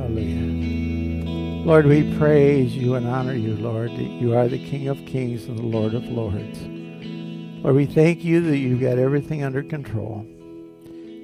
Hallelujah. 0.00 1.66
Lord, 1.66 1.84
we 1.84 2.16
praise 2.16 2.74
you 2.74 2.94
and 2.94 3.06
honor 3.06 3.34
you, 3.34 3.54
Lord, 3.56 3.90
that 3.90 4.02
you 4.02 4.34
are 4.34 4.48
the 4.48 4.64
King 4.64 4.88
of 4.88 4.96
kings 5.04 5.44
and 5.44 5.58
the 5.58 5.62
Lord 5.62 5.92
of 5.92 6.04
lords. 6.04 6.62
Lord, 7.62 7.76
we 7.76 7.84
thank 7.84 8.24
you 8.24 8.40
that 8.40 8.56
you've 8.56 8.80
got 8.80 8.98
everything 8.98 9.44
under 9.44 9.62
control. 9.62 10.26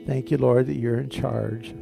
Thank 0.06 0.30
you, 0.30 0.36
Lord, 0.36 0.66
that 0.66 0.76
you're 0.76 0.98
in 0.98 1.08
charge. 1.08 1.74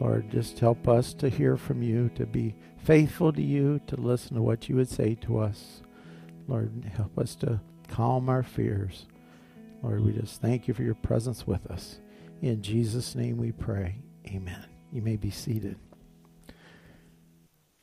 Lord, 0.00 0.28
just 0.28 0.58
help 0.58 0.88
us 0.88 1.14
to 1.14 1.28
hear 1.28 1.56
from 1.56 1.84
you, 1.84 2.10
to 2.16 2.26
be 2.26 2.56
faithful 2.78 3.32
to 3.32 3.42
you, 3.42 3.80
to 3.86 3.94
listen 3.94 4.34
to 4.34 4.42
what 4.42 4.68
you 4.68 4.74
would 4.74 4.88
say 4.88 5.14
to 5.22 5.38
us. 5.38 5.82
Lord, 6.48 6.84
help 6.96 7.16
us 7.16 7.36
to 7.36 7.60
calm 7.86 8.28
our 8.28 8.42
fears. 8.42 9.06
Lord, 9.84 10.04
we 10.04 10.12
just 10.12 10.40
thank 10.40 10.66
you 10.66 10.74
for 10.74 10.82
your 10.82 10.96
presence 10.96 11.46
with 11.46 11.64
us. 11.70 12.00
In 12.42 12.60
Jesus' 12.60 13.14
name 13.14 13.36
we 13.36 13.52
pray. 13.52 14.02
Amen. 14.26 14.66
You 14.92 15.00
may 15.00 15.14
be 15.14 15.30
seated. 15.30 15.76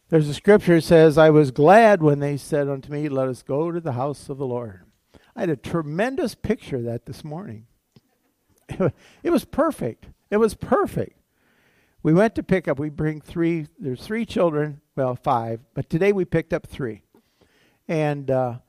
There's 0.09 0.29
a 0.29 0.35
scripture 0.35 0.75
that 0.75 0.83
says, 0.83 1.17
I 1.17 1.31
was 1.31 1.49
glad 1.49 2.03
when 2.03 2.19
they 2.19 2.37
said 2.37 2.69
unto 2.69 2.91
me, 2.91 3.09
Let 3.09 3.27
us 3.27 3.41
go 3.41 3.71
to 3.71 3.81
the 3.81 3.93
house 3.93 4.29
of 4.29 4.37
the 4.37 4.45
Lord. 4.45 4.81
I 5.35 5.41
had 5.41 5.49
a 5.49 5.55
tremendous 5.55 6.35
picture 6.35 6.77
of 6.77 6.83
that 6.83 7.05
this 7.05 7.23
morning. 7.23 7.65
It 9.23 9.31
was 9.31 9.45
perfect. 9.45 10.07
It 10.29 10.37
was 10.37 10.53
perfect. 10.53 11.19
We 12.03 12.13
went 12.13 12.35
to 12.35 12.43
pick 12.43 12.67
up, 12.67 12.77
we 12.77 12.89
bring 12.89 13.19
three, 13.19 13.67
there's 13.79 14.01
three 14.01 14.25
children, 14.25 14.81
well, 14.95 15.15
five, 15.15 15.61
but 15.73 15.89
today 15.89 16.11
we 16.11 16.23
picked 16.23 16.53
up 16.53 16.67
three. 16.67 17.01
And 17.87 18.29
uh, 18.29 18.59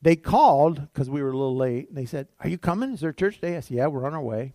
they 0.00 0.16
called 0.16 0.88
because 0.92 1.08
we 1.08 1.22
were 1.22 1.30
a 1.30 1.36
little 1.36 1.56
late, 1.56 1.88
and 1.88 1.96
they 1.96 2.06
said, 2.06 2.26
Are 2.40 2.48
you 2.48 2.58
coming? 2.58 2.92
Is 2.92 3.00
there 3.00 3.12
church 3.12 3.40
day? 3.40 3.56
I 3.56 3.60
said, 3.60 3.76
Yeah, 3.76 3.86
we're 3.86 4.04
on 4.04 4.14
our 4.14 4.22
way. 4.22 4.54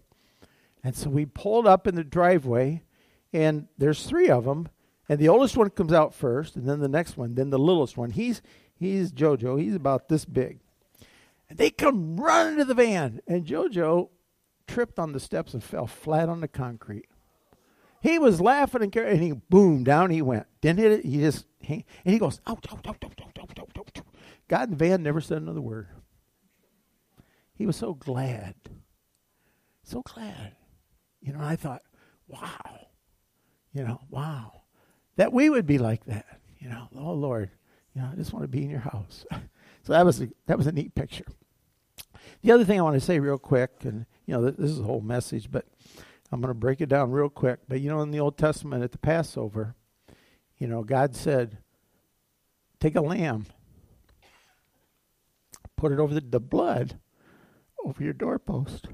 And 0.83 0.93
so 0.93 1.09
we 1.09 1.25
pulled 1.25 1.65
up 1.65 1.87
in 1.87 1.95
the 1.95 2.03
driveway, 2.03 2.83
and 3.31 3.67
there's 3.77 4.05
three 4.05 4.29
of 4.29 4.43
them, 4.43 4.67
and 5.09 5.19
the 5.19 5.29
oldest 5.29 5.57
one 5.57 5.69
comes 5.69 5.93
out 5.93 6.13
first, 6.13 6.55
and 6.55 6.67
then 6.67 6.79
the 6.79 6.87
next 6.87 7.17
one, 7.17 7.35
then 7.35 7.49
the 7.49 7.59
littlest 7.59 7.97
one. 7.97 8.11
He's 8.11 8.41
he's 8.75 9.11
Jojo. 9.11 9.59
He's 9.59 9.75
about 9.75 10.09
this 10.09 10.25
big. 10.25 10.59
And 11.49 11.57
they 11.57 11.69
come 11.69 12.17
running 12.17 12.57
to 12.57 12.65
the 12.65 12.73
van, 12.73 13.21
and 13.27 13.45
Jojo 13.45 14.09
tripped 14.67 14.99
on 14.99 15.13
the 15.13 15.19
steps 15.19 15.53
and 15.53 15.63
fell 15.63 15.87
flat 15.87 16.29
on 16.29 16.41
the 16.41 16.47
concrete. 16.47 17.07
He 18.01 18.19
was 18.19 18.41
laughing 18.41 18.83
and 18.83 18.95
and 18.95 19.21
he 19.21 19.31
boom 19.31 19.83
down 19.83 20.11
he 20.11 20.21
went. 20.21 20.45
Didn't 20.61 20.79
hit 20.79 20.91
it. 20.91 21.05
He 21.05 21.19
just 21.19 21.45
he, 21.59 21.85
and 22.05 22.13
he 22.13 22.19
goes 22.19 22.39
ouch 22.45 22.65
ouch 22.71 22.85
ouch 22.85 22.97
ouch 23.03 23.13
ouch 23.19 23.39
ouch 23.39 23.59
ouch. 23.59 23.77
ouch. 23.97 24.03
God 24.47 24.63
in 24.65 24.69
the 24.71 24.75
van 24.77 25.03
never 25.03 25.21
said 25.21 25.41
another 25.41 25.61
word. 25.61 25.87
He 27.53 27.65
was 27.65 27.75
so 27.75 27.95
glad, 27.95 28.55
so 29.83 30.03
glad. 30.03 30.55
You 31.21 31.33
know, 31.33 31.41
I 31.41 31.55
thought, 31.55 31.81
wow, 32.27 32.87
you 33.73 33.83
know, 33.83 33.99
wow, 34.09 34.56
that 35.17 35.33
we 35.33 35.49
would 35.49 35.67
be 35.67 35.77
like 35.77 36.05
that. 36.05 36.39
You 36.59 36.69
know, 36.69 36.87
oh 36.95 37.13
Lord, 37.13 37.51
you 37.93 38.01
know, 38.01 38.09
I 38.11 38.15
just 38.15 38.33
want 38.33 38.43
to 38.43 38.47
be 38.47 38.63
in 38.63 38.69
your 38.69 38.79
house. 38.79 39.25
so 39.83 39.93
that 39.93 40.05
was 40.05 40.21
a, 40.21 40.29
that 40.45 40.57
was 40.57 40.67
a 40.67 40.71
neat 40.71 40.95
picture. 40.95 41.25
The 42.41 42.51
other 42.51 42.63
thing 42.63 42.79
I 42.79 42.83
want 42.83 42.95
to 42.95 43.01
say 43.01 43.19
real 43.19 43.37
quick, 43.37 43.71
and 43.83 44.05
you 44.25 44.33
know, 44.33 44.49
this 44.49 44.71
is 44.71 44.79
a 44.79 44.83
whole 44.83 45.01
message, 45.01 45.51
but 45.51 45.65
I'm 46.31 46.41
going 46.41 46.53
to 46.53 46.59
break 46.59 46.81
it 46.81 46.89
down 46.89 47.11
real 47.11 47.29
quick. 47.29 47.59
But 47.67 47.81
you 47.81 47.89
know, 47.89 48.01
in 48.01 48.11
the 48.11 48.19
Old 48.19 48.37
Testament 48.37 48.83
at 48.83 48.91
the 48.91 48.97
Passover, 48.97 49.75
you 50.57 50.67
know, 50.67 50.83
God 50.83 51.15
said, 51.15 51.57
take 52.79 52.95
a 52.95 53.01
lamb, 53.01 53.45
put 55.75 55.91
it 55.91 55.99
over 55.99 56.13
the, 56.13 56.21
the 56.21 56.39
blood 56.39 56.99
over 57.83 58.03
your 58.03 58.13
doorpost. 58.13 58.87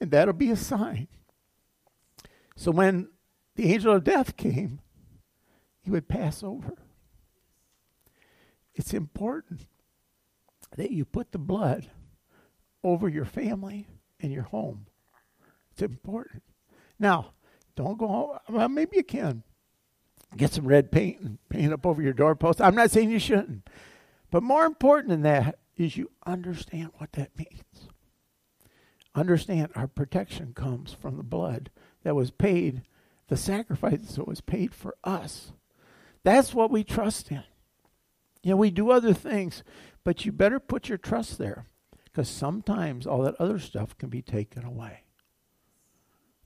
And 0.00 0.10
that'll 0.10 0.34
be 0.34 0.50
a 0.50 0.56
sign. 0.56 1.08
So 2.56 2.70
when 2.70 3.08
the 3.60 3.74
angel 3.74 3.94
of 3.94 4.04
death 4.04 4.38
came, 4.38 4.80
he 5.82 5.90
would 5.90 6.08
pass 6.08 6.42
over. 6.42 6.78
It's 8.74 8.94
important 8.94 9.66
that 10.78 10.90
you 10.90 11.04
put 11.04 11.32
the 11.32 11.38
blood 11.38 11.90
over 12.82 13.06
your 13.06 13.26
family 13.26 13.86
and 14.18 14.32
your 14.32 14.44
home. 14.44 14.86
It's 15.72 15.82
important. 15.82 16.42
Now, 16.98 17.34
don't 17.76 17.98
go, 17.98 18.08
home. 18.08 18.38
well, 18.48 18.68
maybe 18.70 18.96
you 18.96 19.04
can. 19.04 19.42
Get 20.38 20.52
some 20.52 20.66
red 20.66 20.90
paint 20.90 21.20
and 21.20 21.38
paint 21.50 21.74
up 21.74 21.84
over 21.84 22.00
your 22.00 22.14
doorpost. 22.14 22.62
I'm 22.62 22.74
not 22.74 22.90
saying 22.90 23.10
you 23.10 23.18
shouldn't. 23.18 23.68
But 24.30 24.42
more 24.42 24.64
important 24.64 25.10
than 25.10 25.22
that 25.22 25.58
is 25.76 25.98
you 25.98 26.10
understand 26.24 26.92
what 26.96 27.12
that 27.12 27.36
means. 27.36 27.88
Understand 29.14 29.72
our 29.74 29.86
protection 29.88 30.54
comes 30.54 30.94
from 30.94 31.18
the 31.18 31.22
blood 31.22 31.70
that 32.04 32.14
was 32.14 32.30
paid, 32.30 32.82
the 33.30 33.36
sacrifice 33.36 34.16
that 34.16 34.26
was 34.26 34.40
paid 34.40 34.74
for 34.74 34.96
us. 35.04 35.52
That's 36.24 36.52
what 36.52 36.70
we 36.70 36.82
trust 36.82 37.30
in. 37.30 37.44
You 38.42 38.50
know, 38.50 38.56
we 38.56 38.70
do 38.70 38.90
other 38.90 39.14
things, 39.14 39.62
but 40.04 40.26
you 40.26 40.32
better 40.32 40.58
put 40.58 40.88
your 40.88 40.98
trust 40.98 41.38
there 41.38 41.64
because 42.04 42.28
sometimes 42.28 43.06
all 43.06 43.22
that 43.22 43.36
other 43.38 43.60
stuff 43.60 43.96
can 43.96 44.08
be 44.08 44.20
taken 44.20 44.64
away. 44.64 45.04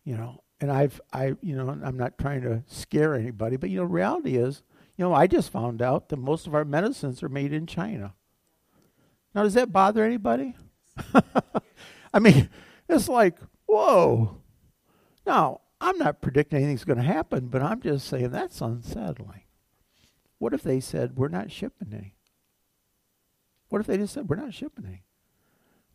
You 0.05 0.19
know, 0.19 0.43
and 0.61 0.71
I've, 0.71 1.01
I, 1.11 1.37
you 1.41 1.57
know, 1.57 1.71
I'm 1.71 1.97
not 1.97 2.19
trying 2.19 2.43
to 2.43 2.63
scare 2.67 3.15
anybody, 3.15 3.57
but 3.57 3.71
you 3.71 3.79
know, 3.79 3.85
reality 3.85 4.37
is, 4.37 4.63
you 4.99 5.07
know, 5.07 5.15
I 5.15 5.27
just 5.27 5.51
found 5.51 5.81
out 5.81 6.11
that 6.11 6.19
most 6.19 6.47
of 6.47 6.55
our 6.55 6.67
medicines 6.67 7.23
are 7.23 7.31
made 7.31 7.55
in 7.55 7.67
China. 7.67 8.13
Now, 9.35 9.45
does 9.45 9.55
that 9.55 9.73
bother 9.73 10.05
anybody? 10.05 10.55
I 12.13 12.19
mean, 12.19 12.51
it's 12.91 13.09
like, 13.09 13.39
whoa. 13.65 14.43
Now, 15.27 15.63
I'm 15.85 15.99
not 15.99 16.23
predicting 16.23 16.61
anything's 16.61 16.85
going 16.85 16.97
to 16.97 17.05
happen, 17.05 17.49
but 17.49 17.61
I'm 17.61 17.83
just 17.83 18.09
saying 18.09 18.31
that's 18.31 18.63
unsettling. 18.63 19.43
What 20.39 20.55
if 20.55 20.63
they 20.63 20.81
said, 20.81 21.17
we're 21.17 21.29
not 21.29 21.53
shipping 21.53 21.93
any? 21.93 22.17
What 23.69 23.81
if 23.81 23.87
they 23.87 23.99
just 23.99 24.15
said, 24.15 24.31
we're 24.31 24.37
not 24.37 24.55
shipping 24.55 24.87
any? 24.87 25.05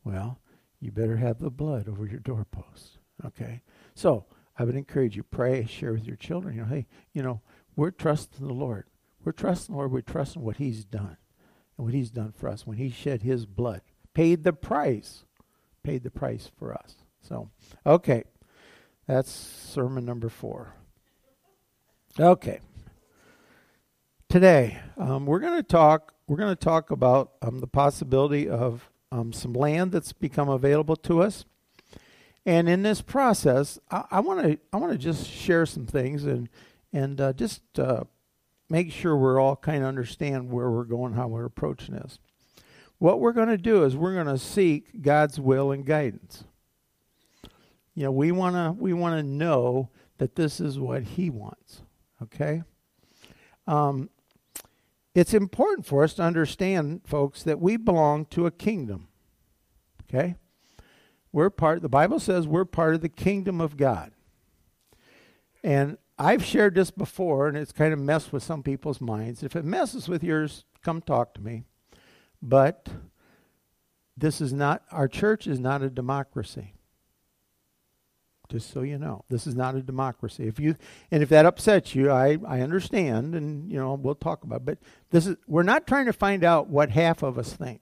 Well, 0.03 0.41
you 0.79 0.91
better 0.91 1.17
have 1.17 1.39
the 1.39 1.49
blood 1.49 1.89
over 1.89 2.05
your 2.05 2.19
doorpost. 2.19 2.99
Okay? 3.25 3.63
So, 3.95 4.27
I 4.59 4.63
would 4.63 4.75
encourage 4.75 5.15
you, 5.15 5.23
pray, 5.23 5.65
share 5.65 5.93
with 5.93 6.05
your 6.05 6.17
children. 6.17 6.55
You 6.55 6.61
know, 6.61 6.67
hey, 6.67 6.85
you 7.11 7.23
know, 7.23 7.41
we're 7.75 7.89
trusting 7.89 8.45
the 8.45 8.53
Lord. 8.53 8.85
We're 9.23 9.31
trusting 9.31 9.73
the 9.73 9.79
Lord. 9.79 9.91
We're 9.91 10.01
trusting 10.01 10.43
what 10.43 10.57
He's 10.57 10.85
done 10.85 11.17
and 11.77 11.85
what 11.85 11.95
He's 11.95 12.11
done 12.11 12.31
for 12.31 12.47
us 12.47 12.67
when 12.67 12.77
He 12.77 12.91
shed 12.91 13.23
His 13.23 13.47
blood, 13.47 13.81
paid 14.13 14.43
the 14.43 14.53
price, 14.53 15.23
paid 15.81 16.03
the 16.03 16.11
price 16.11 16.51
for 16.59 16.75
us. 16.75 16.97
So, 17.21 17.49
okay, 17.87 18.25
that's 19.09 19.31
sermon 19.31 20.05
number 20.05 20.29
four. 20.29 20.75
Okay, 22.19 22.59
today 24.29 24.77
um, 24.97 25.25
we're 25.25 25.39
going 25.39 25.57
to 25.57 25.63
talk. 25.63 26.13
We're 26.27 26.37
going 26.37 26.55
to 26.55 26.63
talk 26.63 26.91
about 26.91 27.31
um, 27.41 27.59
the 27.59 27.65
possibility 27.65 28.47
of 28.47 28.91
um, 29.11 29.33
some 29.33 29.53
land 29.53 29.93
that's 29.93 30.13
become 30.13 30.47
available 30.47 30.95
to 30.97 31.23
us. 31.23 31.43
And 32.45 32.69
in 32.69 32.83
this 32.83 33.01
process, 33.01 33.79
I 33.89 34.19
want 34.19 34.43
to 34.43 34.59
I 34.71 34.77
want 34.77 34.91
to 34.91 34.97
just 34.99 35.27
share 35.27 35.65
some 35.65 35.87
things 35.87 36.25
and 36.25 36.47
and 36.93 37.19
uh, 37.19 37.33
just 37.33 37.63
uh, 37.79 38.03
make 38.69 38.91
sure 38.91 39.17
we're 39.17 39.39
all 39.39 39.55
kind 39.55 39.81
of 39.81 39.87
understand 39.87 40.51
where 40.51 40.69
we're 40.69 40.83
going, 40.83 41.13
how 41.13 41.29
we're 41.29 41.45
approaching 41.45 41.95
this. 41.95 42.19
What 42.99 43.19
we're 43.19 43.33
going 43.33 43.47
to 43.47 43.57
do 43.57 43.85
is 43.85 43.97
we're 43.97 44.13
going 44.13 44.27
to 44.27 44.37
seek 44.37 45.01
God's 45.01 45.39
will 45.39 45.71
and 45.71 45.83
guidance. 45.83 46.43
You 47.99 48.05
know, 48.05 48.11
we 48.11 48.31
want 48.31 48.55
to 48.55 48.81
we 48.81 48.93
want 48.93 49.19
to 49.19 49.23
know 49.23 49.89
that 50.19 50.35
this 50.35 50.61
is 50.61 50.79
what 50.79 51.03
He 51.03 51.29
wants. 51.29 51.81
Okay. 52.23 52.63
Um, 53.67 54.09
it's 55.13 55.33
important 55.33 55.85
for 55.85 56.05
us 56.05 56.13
to 56.13 56.21
understand, 56.21 57.01
folks, 57.05 57.43
that 57.43 57.59
we 57.59 57.75
belong 57.75 58.23
to 58.27 58.45
a 58.45 58.51
kingdom. 58.51 59.09
Okay? 60.03 60.37
We're 61.33 61.49
part, 61.49 61.81
the 61.81 61.89
Bible 61.89 62.21
says 62.21 62.47
we're 62.47 62.63
part 62.63 62.95
of 62.95 63.01
the 63.01 63.09
kingdom 63.09 63.59
of 63.59 63.75
God. 63.75 64.13
And 65.61 65.97
I've 66.17 66.45
shared 66.45 66.75
this 66.75 66.91
before, 66.91 67.49
and 67.49 67.57
it's 67.57 67.73
kind 67.73 67.91
of 67.91 67.99
messed 67.99 68.31
with 68.31 68.43
some 68.43 68.63
people's 68.63 69.01
minds. 69.01 69.43
If 69.43 69.57
it 69.57 69.65
messes 69.65 70.07
with 70.07 70.23
yours, 70.23 70.63
come 70.85 71.01
talk 71.01 71.33
to 71.33 71.41
me. 71.41 71.65
But 72.41 72.87
this 74.15 74.39
is 74.39 74.53
not, 74.53 74.83
our 74.89 75.09
church 75.09 75.47
is 75.47 75.59
not 75.59 75.81
a 75.81 75.89
democracy. 75.89 76.75
Just 78.49 78.71
so 78.71 78.81
you 78.81 78.97
know, 78.97 79.23
this 79.29 79.45
is 79.45 79.53
not 79.55 79.75
a 79.75 79.81
democracy. 79.81 80.47
If 80.47 80.59
you 80.59 80.75
and 81.11 81.21
if 81.21 81.29
that 81.29 81.45
upsets 81.45 81.93
you, 81.93 82.11
I, 82.11 82.39
I 82.47 82.61
understand, 82.61 83.35
and 83.35 83.71
you 83.71 83.77
know 83.77 83.93
we'll 83.93 84.15
talk 84.15 84.43
about. 84.43 84.61
It. 84.61 84.65
But 84.65 84.77
this 85.11 85.27
is 85.27 85.35
we're 85.47 85.63
not 85.63 85.85
trying 85.85 86.07
to 86.07 86.13
find 86.13 86.43
out 86.43 86.67
what 86.67 86.89
half 86.89 87.21
of 87.21 87.37
us 87.37 87.53
think. 87.53 87.81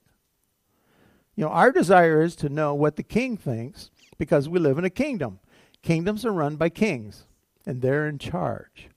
You 1.34 1.44
know, 1.44 1.50
our 1.50 1.72
desire 1.72 2.22
is 2.22 2.36
to 2.36 2.48
know 2.48 2.74
what 2.74 2.96
the 2.96 3.02
king 3.02 3.36
thinks 3.36 3.90
because 4.18 4.48
we 4.48 4.58
live 4.58 4.76
in 4.76 4.84
a 4.84 4.90
kingdom. 4.90 5.38
Kingdoms 5.82 6.26
are 6.26 6.32
run 6.32 6.56
by 6.56 6.68
kings 6.68 7.26
and 7.64 7.80
they're 7.80 8.08
in 8.08 8.18
charge. 8.18 8.88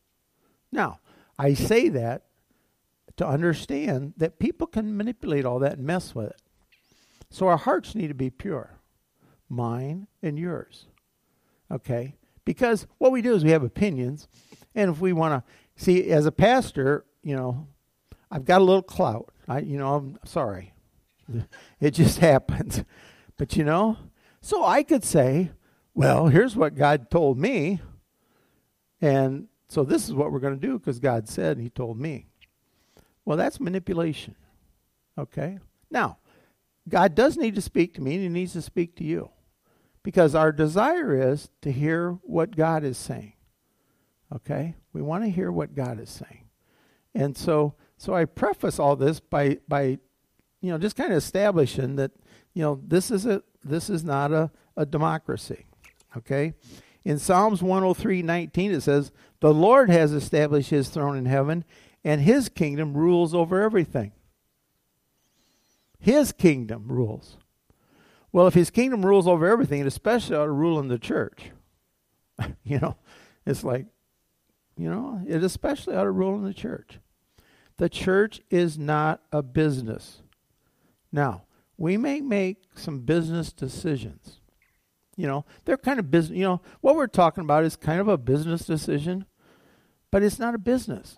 Now, 0.72 1.00
I 1.38 1.54
say 1.54 1.88
that 1.90 2.24
to 3.18 3.28
understand 3.28 4.14
that 4.18 4.40
people 4.40 4.66
can 4.66 4.98
manipulate 4.98 5.46
all 5.46 5.60
that 5.60 5.74
and 5.78 5.86
mess 5.86 6.16
with 6.16 6.32
it. 6.32 6.42
So 7.30 7.48
our 7.48 7.58
hearts 7.58 7.96
need 7.96 8.08
to 8.08 8.14
be 8.14 8.30
pure 8.30 8.80
mine 9.48 10.08
and 10.24 10.40
yours. 10.40 10.88
Okay? 11.72 12.16
Because 12.46 12.88
what 12.98 13.12
we 13.12 13.22
do 13.22 13.34
is 13.34 13.44
we 13.44 13.52
have 13.52 13.64
opinions, 13.64 14.28
and 14.76 14.92
if 14.92 15.00
we 15.00 15.14
want 15.14 15.46
to 15.46 15.84
see, 15.84 16.10
as 16.10 16.26
a 16.26 16.32
pastor, 16.32 17.06
you 17.24 17.36
know, 17.36 17.68
I've 18.30 18.46
got 18.46 18.62
a 18.62 18.64
little 18.64 18.82
clout. 18.82 19.32
I, 19.48 19.60
you 19.60 19.78
know, 19.78 19.96
I'm 19.96 20.20
sorry, 20.26 20.74
it 21.80 21.92
just 21.92 22.20
happens. 22.20 22.84
But 23.38 23.56
you 23.56 23.64
know, 23.64 23.98
so 24.42 24.64
I 24.64 24.84
could 24.84 25.04
say, 25.04 25.52
well, 25.94 26.28
here's 26.28 26.56
what 26.56 26.76
God 26.76 27.10
told 27.10 27.38
me, 27.38 27.82
and 29.02 29.48
so 29.70 29.84
this 29.84 30.08
is 30.08 30.14
what 30.14 30.32
we're 30.32 30.40
going 30.40 30.60
to 30.60 30.68
do 30.68 30.78
because 30.78 31.00
God 31.00 31.30
said 31.30 31.58
He 31.58 31.70
told 31.70 32.00
me. 32.00 32.28
Well, 33.24 33.38
that's 33.38 33.60
manipulation. 33.60 34.36
Okay? 35.18 35.60
Now, 35.90 36.18
God 36.90 37.16
does 37.16 37.38
need 37.38 37.56
to 37.56 37.62
speak 37.62 37.94
to 37.94 38.02
me, 38.02 38.16
and 38.16 38.24
He 38.24 38.30
needs 38.30 38.54
to 38.54 38.62
speak 38.62 38.96
to 38.98 39.04
you. 39.04 39.30
Because 40.04 40.34
our 40.34 40.52
desire 40.52 41.32
is 41.32 41.50
to 41.62 41.72
hear 41.72 42.12
what 42.24 42.56
God 42.56 42.84
is 42.84 42.98
saying. 42.98 43.34
Okay? 44.34 44.76
We 44.94 45.02
want 45.02 45.24
to 45.24 45.30
hear 45.30 45.52
what 45.52 45.76
God 45.76 46.00
is 46.00 46.10
saying. 46.10 46.46
And 47.14 47.38
so 47.38 47.76
so 47.98 48.16
I 48.16 48.26
preface 48.26 48.80
all 48.80 48.96
this 48.96 49.20
by 49.20 49.60
by 49.68 50.00
you 50.62 50.72
know 50.72 50.78
just 50.80 50.96
kind 50.96 51.12
of 51.12 51.18
establishing 51.18 51.98
that 51.98 52.12
you 52.54 52.64
know 52.64 52.82
this 52.84 53.12
is 53.12 53.26
a 53.26 53.44
this 53.64 53.92
is 53.92 54.04
not 54.04 54.32
a, 54.32 54.50
a 54.76 54.86
democracy. 54.86 55.68
Okay? 56.18 56.54
In 57.04 57.20
Psalms 57.20 57.62
103:19 57.62 58.72
it 58.72 58.82
says, 58.82 59.12
"The 59.40 59.54
Lord 59.54 59.90
has 59.90 60.14
established 60.14 60.72
his 60.72 60.90
throne 60.90 61.16
in 61.16 61.26
heaven, 61.26 61.64
and 62.04 62.22
his 62.22 62.50
kingdom 62.50 62.96
rules 62.96 63.36
over 63.36 63.62
everything." 63.62 64.14
His 66.00 66.32
kingdom 66.32 66.88
rules. 66.88 67.38
Well, 68.34 68.48
if 68.48 68.54
his 68.54 68.70
kingdom 68.70 69.06
rules 69.06 69.28
over 69.28 69.48
everything, 69.48 69.82
it 69.82 69.88
especially 69.88 70.36
ought 70.36 70.46
to 70.46 70.52
rule 70.52 70.80
in 70.80 70.88
the 70.88 71.00
church. 71.00 71.52
you 72.64 72.80
know, 72.80 72.98
it's 73.46 73.64
like, 73.64 73.88
you 74.78 74.90
know, 74.90 75.22
it 75.28 75.44
especially 75.44 75.96
ought 75.96 76.06
to 76.06 76.12
rule 76.12 76.36
in 76.36 76.44
the 76.44 76.54
church. 76.54 77.00
The 77.78 77.90
church 77.90 78.42
is 78.50 78.78
not 78.78 79.22
a 79.32 79.42
business. 79.42 80.22
Now, 81.12 81.44
we 81.78 81.98
may 81.98 82.22
make 82.22 82.64
some 82.76 83.00
business 83.00 83.52
decisions. 83.52 84.40
You 85.18 85.28
know, 85.28 85.46
they're 85.66 85.78
kind 85.78 86.00
of 86.00 86.10
business, 86.10 86.38
you 86.38 86.46
know, 86.46 86.62
what 86.80 86.96
we're 86.96 87.08
talking 87.08 87.44
about 87.44 87.64
is 87.64 87.76
kind 87.76 88.00
of 88.00 88.08
a 88.08 88.18
business 88.18 88.66
decision, 88.66 89.26
but 90.10 90.24
it's 90.24 90.40
not 90.40 90.56
a 90.56 90.60
business. 90.60 91.18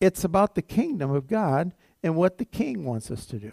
It's 0.00 0.22
about 0.22 0.54
the 0.54 0.62
kingdom 0.62 1.10
of 1.10 1.26
God 1.26 1.72
and 2.02 2.14
what 2.14 2.38
the 2.38 2.44
king 2.44 2.84
wants 2.84 3.10
us 3.10 3.26
to 3.26 3.38
do. 3.38 3.52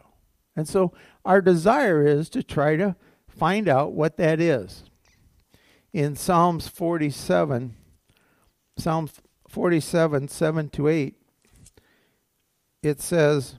And 0.55 0.67
so 0.67 0.93
our 1.25 1.41
desire 1.41 2.05
is 2.05 2.29
to 2.29 2.43
try 2.43 2.75
to 2.75 2.95
find 3.27 3.67
out 3.67 3.93
what 3.93 4.17
that 4.17 4.39
is. 4.39 4.83
In 5.91 6.15
Psalms 6.15 6.67
47, 6.67 7.75
Psalm 8.77 9.09
47, 9.47 10.27
7 10.27 10.69
to 10.69 10.87
8, 10.87 11.15
it 12.81 12.99
says, 12.99 13.55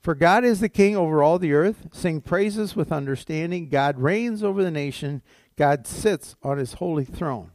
For 0.00 0.14
God 0.14 0.44
is 0.44 0.60
the 0.60 0.68
king 0.68 0.96
over 0.96 1.22
all 1.22 1.38
the 1.38 1.52
earth. 1.52 1.88
Sing 1.92 2.20
praises 2.20 2.76
with 2.76 2.92
understanding. 2.92 3.68
God 3.68 3.98
reigns 3.98 4.42
over 4.42 4.62
the 4.62 4.70
nation. 4.70 5.22
God 5.56 5.86
sits 5.86 6.36
on 6.42 6.58
his 6.58 6.74
holy 6.74 7.04
throne. 7.04 7.50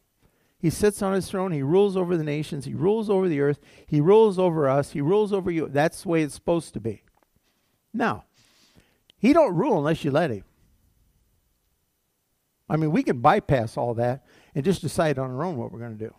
He 0.60 0.70
sits 0.70 1.02
on 1.02 1.14
his 1.14 1.30
throne. 1.30 1.54
He 1.54 1.64
rules 1.64 1.96
over 1.96 2.18
the 2.18 2.24
nations. 2.24 2.66
He 2.66 2.74
rules 2.74 3.10
over 3.10 3.30
the 3.30 3.40
earth. 3.40 3.60
He 3.88 4.02
rules 4.02 4.38
over 4.38 4.68
us. 4.68 4.92
He 4.92 5.00
rules 5.00 5.32
over 5.32 5.50
you. 5.50 5.70
That's 5.70 6.04
the 6.04 6.10
way 6.10 6.22
it's 6.22 6.36
supposed 6.36 6.74
to 6.74 6.82
be. 6.82 7.04
Now, 7.94 8.26
he 9.20 9.34
don't 9.34 9.56
rule 9.56 9.78
unless 9.78 10.04
you 10.04 10.12
let 10.12 10.32
him. 10.32 10.44
I 12.70 12.78
mean, 12.78 12.92
we 12.92 13.04
can 13.04 13.20
bypass 13.20 13.78
all 13.78 13.94
that 13.96 14.26
and 14.54 14.64
just 14.64 14.82
decide 14.82 15.18
on 15.18 15.32
our 15.32 15.44
own 15.44 15.58
what 15.58 15.72
we're 15.72 15.80
going 15.80 15.98
to 15.98 16.06
do. 16.06 16.14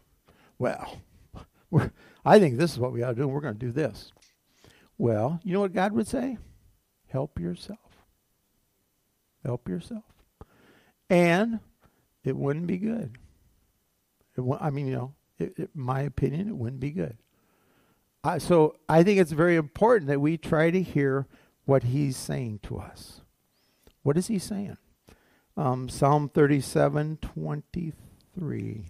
Well, 0.58 1.00
I 2.24 2.38
think 2.38 2.58
this 2.58 2.72
is 2.72 2.78
what 2.78 2.92
we 2.92 3.02
ought 3.02 3.10
to 3.10 3.14
do. 3.14 3.28
We're 3.28 3.40
going 3.40 3.54
to 3.54 3.66
do 3.66 3.72
this. 3.72 4.12
Well, 4.98 5.40
you 5.44 5.54
know 5.54 5.60
what 5.60 5.72
God 5.72 5.92
would 5.92 6.08
say? 6.08 6.38
Help 7.08 7.40
yourself. 7.40 7.78
Help 9.44 9.68
yourself. 9.68 10.04
And 11.08 11.60
it 12.24 12.36
wouldn't 12.36 12.66
be 12.66 12.78
good. 12.78 13.16
I 14.60 14.70
mean, 14.70 14.86
you 14.86 14.94
know, 14.94 15.14
it, 15.38 15.54
it, 15.56 15.70
my 15.74 16.02
opinion, 16.02 16.48
it 16.48 16.56
wouldn't 16.56 16.80
be 16.80 16.90
good. 16.90 17.16
So 18.38 18.76
I 18.88 19.02
think 19.02 19.18
it's 19.18 19.32
very 19.32 19.56
important 19.56 20.08
that 20.08 20.20
we 20.20 20.36
try 20.36 20.70
to 20.70 20.82
hear 20.82 21.26
what 21.70 21.84
he's 21.84 22.16
saying 22.16 22.58
to 22.64 22.76
us. 22.80 23.20
What 24.02 24.16
is 24.16 24.26
he 24.26 24.40
saying? 24.40 24.76
Um, 25.56 25.88
Psalm 25.88 26.28
37 26.28 27.18
23. 27.18 28.86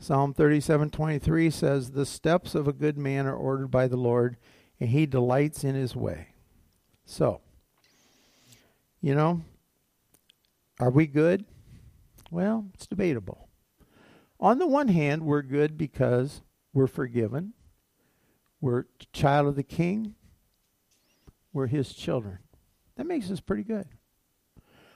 Psalm 0.00 0.34
37 0.34 0.90
23 0.90 1.50
says, 1.50 1.92
The 1.92 2.04
steps 2.04 2.56
of 2.56 2.66
a 2.66 2.72
good 2.72 2.98
man 2.98 3.28
are 3.28 3.36
ordered 3.36 3.68
by 3.68 3.86
the 3.86 3.96
Lord, 3.96 4.36
and 4.80 4.90
he 4.90 5.06
delights 5.06 5.62
in 5.62 5.76
his 5.76 5.94
way. 5.94 6.34
So, 7.04 7.40
you 9.00 9.14
know, 9.14 9.42
are 10.80 10.90
we 10.90 11.06
good? 11.06 11.44
Well, 12.32 12.66
it's 12.74 12.88
debatable. 12.88 13.48
On 14.40 14.58
the 14.58 14.66
one 14.66 14.88
hand, 14.88 15.22
we're 15.22 15.42
good 15.42 15.78
because 15.78 16.42
we're 16.74 16.88
forgiven. 16.88 17.52
We're 18.62 18.84
child 19.12 19.48
of 19.48 19.56
the 19.56 19.64
king. 19.64 20.14
We're 21.52 21.66
his 21.66 21.92
children. 21.92 22.38
That 22.96 23.06
makes 23.06 23.30
us 23.30 23.40
pretty 23.40 23.64
good. 23.64 23.86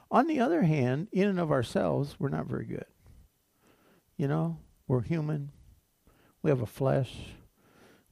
On 0.09 0.29
the 0.29 0.39
other 0.39 0.63
hand, 0.63 1.09
in 1.13 1.29
and 1.29 1.41
of 1.41 1.51
ourselves, 1.51 2.15
we're 2.19 2.29
not 2.29 2.47
very 2.47 2.65
good. 2.65 2.87
You 4.17 4.29
know, 4.29 4.59
we're 4.87 5.03
human. 5.03 5.51
We 6.43 6.51
have 6.51 6.63
a 6.63 6.67
flesh. 6.67 7.13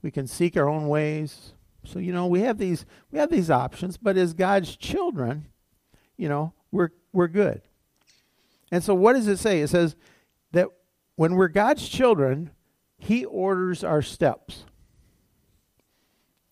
We 0.02 0.10
can 0.10 0.26
seek 0.26 0.56
our 0.56 0.68
own 0.68 0.88
ways. 0.88 1.52
So, 1.84 2.00
you 2.00 2.12
know, 2.12 2.26
we 2.26 2.40
have 2.40 2.58
these 2.58 2.84
we 3.12 3.20
have 3.20 3.30
these 3.30 3.50
options, 3.50 3.96
but 3.96 4.16
as 4.16 4.34
God's 4.34 4.74
children, 4.74 5.46
you 6.16 6.28
know, 6.28 6.52
we're 6.72 6.90
we're 7.12 7.28
good. 7.28 7.62
And 8.72 8.82
so 8.82 8.92
what 8.92 9.12
does 9.12 9.28
it 9.28 9.38
say? 9.38 9.60
It 9.60 9.68
says 9.68 9.94
that 10.50 10.68
when 11.14 11.36
we're 11.36 11.46
God's 11.46 11.88
children, 11.88 12.50
he 12.98 13.24
orders 13.24 13.84
our 13.84 14.02
steps. 14.02 14.64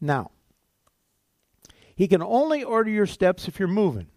Now, 0.03 0.33
he 1.95 2.09
can 2.09 2.23
only 2.23 2.65
order 2.65 2.91
your 2.91 3.07
steps 3.07 3.47
if 3.47 3.61
you're 3.61 3.69
moving. 3.69 4.09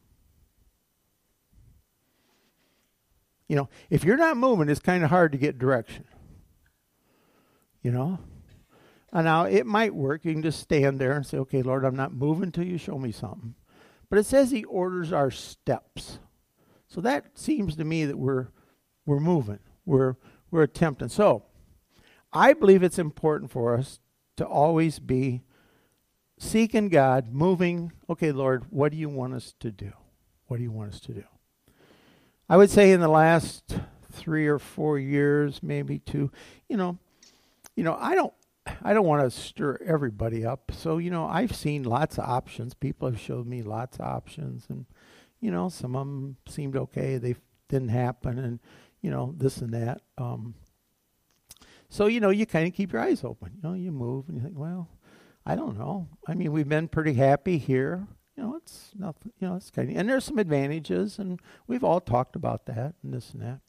You 3.48 3.56
know, 3.56 3.70
if 3.92 4.04
you're 4.04 4.18
not 4.18 4.36
moving, 4.36 4.68
it's 4.68 4.80
kind 4.80 5.04
of 5.04 5.12
hard 5.12 5.32
to 5.34 5.38
get 5.38 5.60
direction. 5.60 6.06
You 7.84 7.92
know? 7.92 8.20
And 9.14 9.26
now 9.26 9.46
it 9.46 9.68
might 9.68 9.94
work. 9.94 10.26
You 10.26 10.34
can 10.34 10.42
just 10.42 10.60
stand 10.60 11.00
there 11.00 11.12
and 11.12 11.24
say, 11.24 11.38
okay, 11.38 11.62
Lord, 11.62 11.86
I'm 11.86 11.96
not 11.96 12.12
moving 12.12 12.52
till 12.52 12.66
you 12.66 12.80
show 12.80 12.98
me 12.98 13.12
something. 13.12 13.54
But 14.10 14.18
it 14.18 14.26
says 14.26 14.50
he 14.50 14.64
orders 14.64 15.14
our 15.14 15.30
steps. 15.30 16.18
So 16.88 17.00
that 17.02 17.38
seems 17.38 17.76
to 17.76 17.86
me 17.86 18.06
that 18.06 18.18
we're 18.18 18.48
we're 19.06 19.20
moving. 19.20 19.60
We're 19.86 20.16
we're 20.50 20.64
attempting. 20.64 21.10
So 21.10 21.44
I 22.34 22.54
believe 22.54 22.82
it's 22.82 23.00
important 23.00 23.52
for 23.52 23.78
us 23.78 24.00
to 24.38 24.46
always 24.46 25.00
be 25.00 25.44
seeking 26.46 26.90
God, 26.90 27.34
moving, 27.34 27.92
okay, 28.10 28.32
Lord, 28.32 28.66
what 28.70 28.92
do 28.92 28.98
you 28.98 29.10
want 29.10 29.34
us 29.34 29.54
to 29.60 29.72
do? 29.72 29.92
What 30.48 30.58
do 30.58 30.64
you 30.64 30.72
want 30.72 30.94
us 30.94 31.00
to 31.02 31.14
do? 31.14 31.24
I 32.48 32.58
would 32.58 32.70
say 32.70 32.92
in 32.92 33.00
the 33.00 33.08
last 33.08 33.76
three 34.12 34.48
or 34.48 34.60
four 34.60 35.00
years, 35.00 35.62
maybe 35.64 36.00
two, 36.00 36.32
you 36.70 36.78
know, 36.78 36.98
you 37.76 37.84
know, 37.84 37.98
I 38.00 38.16
don't 38.16 38.34
I 38.82 38.94
don't 38.94 39.06
want 39.06 39.24
to 39.24 39.30
stir 39.30 39.78
everybody 39.86 40.46
up. 40.46 40.72
So, 40.74 40.98
you 40.98 41.12
know, 41.12 41.26
I've 41.26 41.56
seen 41.56 41.84
lots 41.84 42.18
of 42.18 42.26
options. 42.26 42.74
People 42.74 43.10
have 43.10 43.20
showed 43.20 43.46
me 43.46 43.62
lots 43.62 43.98
of 43.98 44.06
options 44.06 44.66
and 44.70 44.86
you 45.42 45.52
know, 45.52 45.70
some 45.70 45.96
of 45.96 46.08
them 46.08 46.38
seemed 46.48 46.76
okay. 46.76 47.18
They 47.18 47.36
didn't 47.68 47.90
happen 47.90 48.40
and 48.40 48.60
you 49.02 49.12
know, 49.12 49.34
this 49.38 49.58
and 49.58 49.74
that. 49.74 50.02
Um 50.18 50.56
so, 51.90 52.08
you 52.08 52.20
know, 52.20 52.30
you 52.30 52.46
kind 52.46 52.68
of 52.68 52.74
keep 52.74 52.94
your 52.94 53.02
eyes 53.02 53.24
open. 53.24 53.52
You 53.56 53.70
know, 53.70 53.76
you 53.76 53.92
move 53.92 54.28
and 54.28 54.38
you 54.38 54.44
think, 54.44 54.58
well, 54.58 54.90
I 55.46 55.56
don't 55.56 55.78
know. 55.78 56.08
I 56.28 56.34
mean, 56.34 56.52
we've 56.52 56.68
been 56.68 56.88
pretty 56.88 57.14
happy 57.14 57.58
here. 57.58 58.08
You 58.36 58.44
know, 58.44 58.56
it's 58.56 58.92
nothing. 58.98 59.32
You 59.40 59.48
know, 59.50 59.56
it's 59.56 59.70
kind 59.70 59.90
of, 59.90 59.98
and 59.98 60.10
there's 60.10 60.26
some 60.26 60.40
advantages, 60.40 61.20
and 61.20 61.40
we've 61.68 61.84
all 61.84 62.02
talked 62.02 62.36
about 62.36 62.66
that 62.66 62.96
and 63.04 63.14
this 63.14 63.32
and 63.32 63.42
that. 63.42 63.60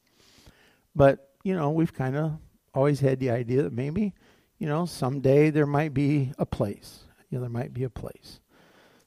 But 0.95 1.29
you 1.43 1.55
know, 1.55 1.69
we've 1.69 1.93
kind 1.93 2.17
of 2.17 2.33
always 2.73 2.99
had 2.99 3.19
the 3.19 3.29
idea 3.29 3.63
that 3.63 3.73
maybe, 3.73 4.13
you 4.59 4.67
know, 4.67 4.85
someday 4.85 5.49
there 5.49 5.65
might 5.65 5.93
be 5.93 6.31
a 6.37 6.45
place. 6.45 7.03
You 7.29 7.37
know, 7.37 7.41
there 7.41 7.49
might 7.49 7.73
be 7.73 7.83
a 7.83 7.89
place. 7.89 8.39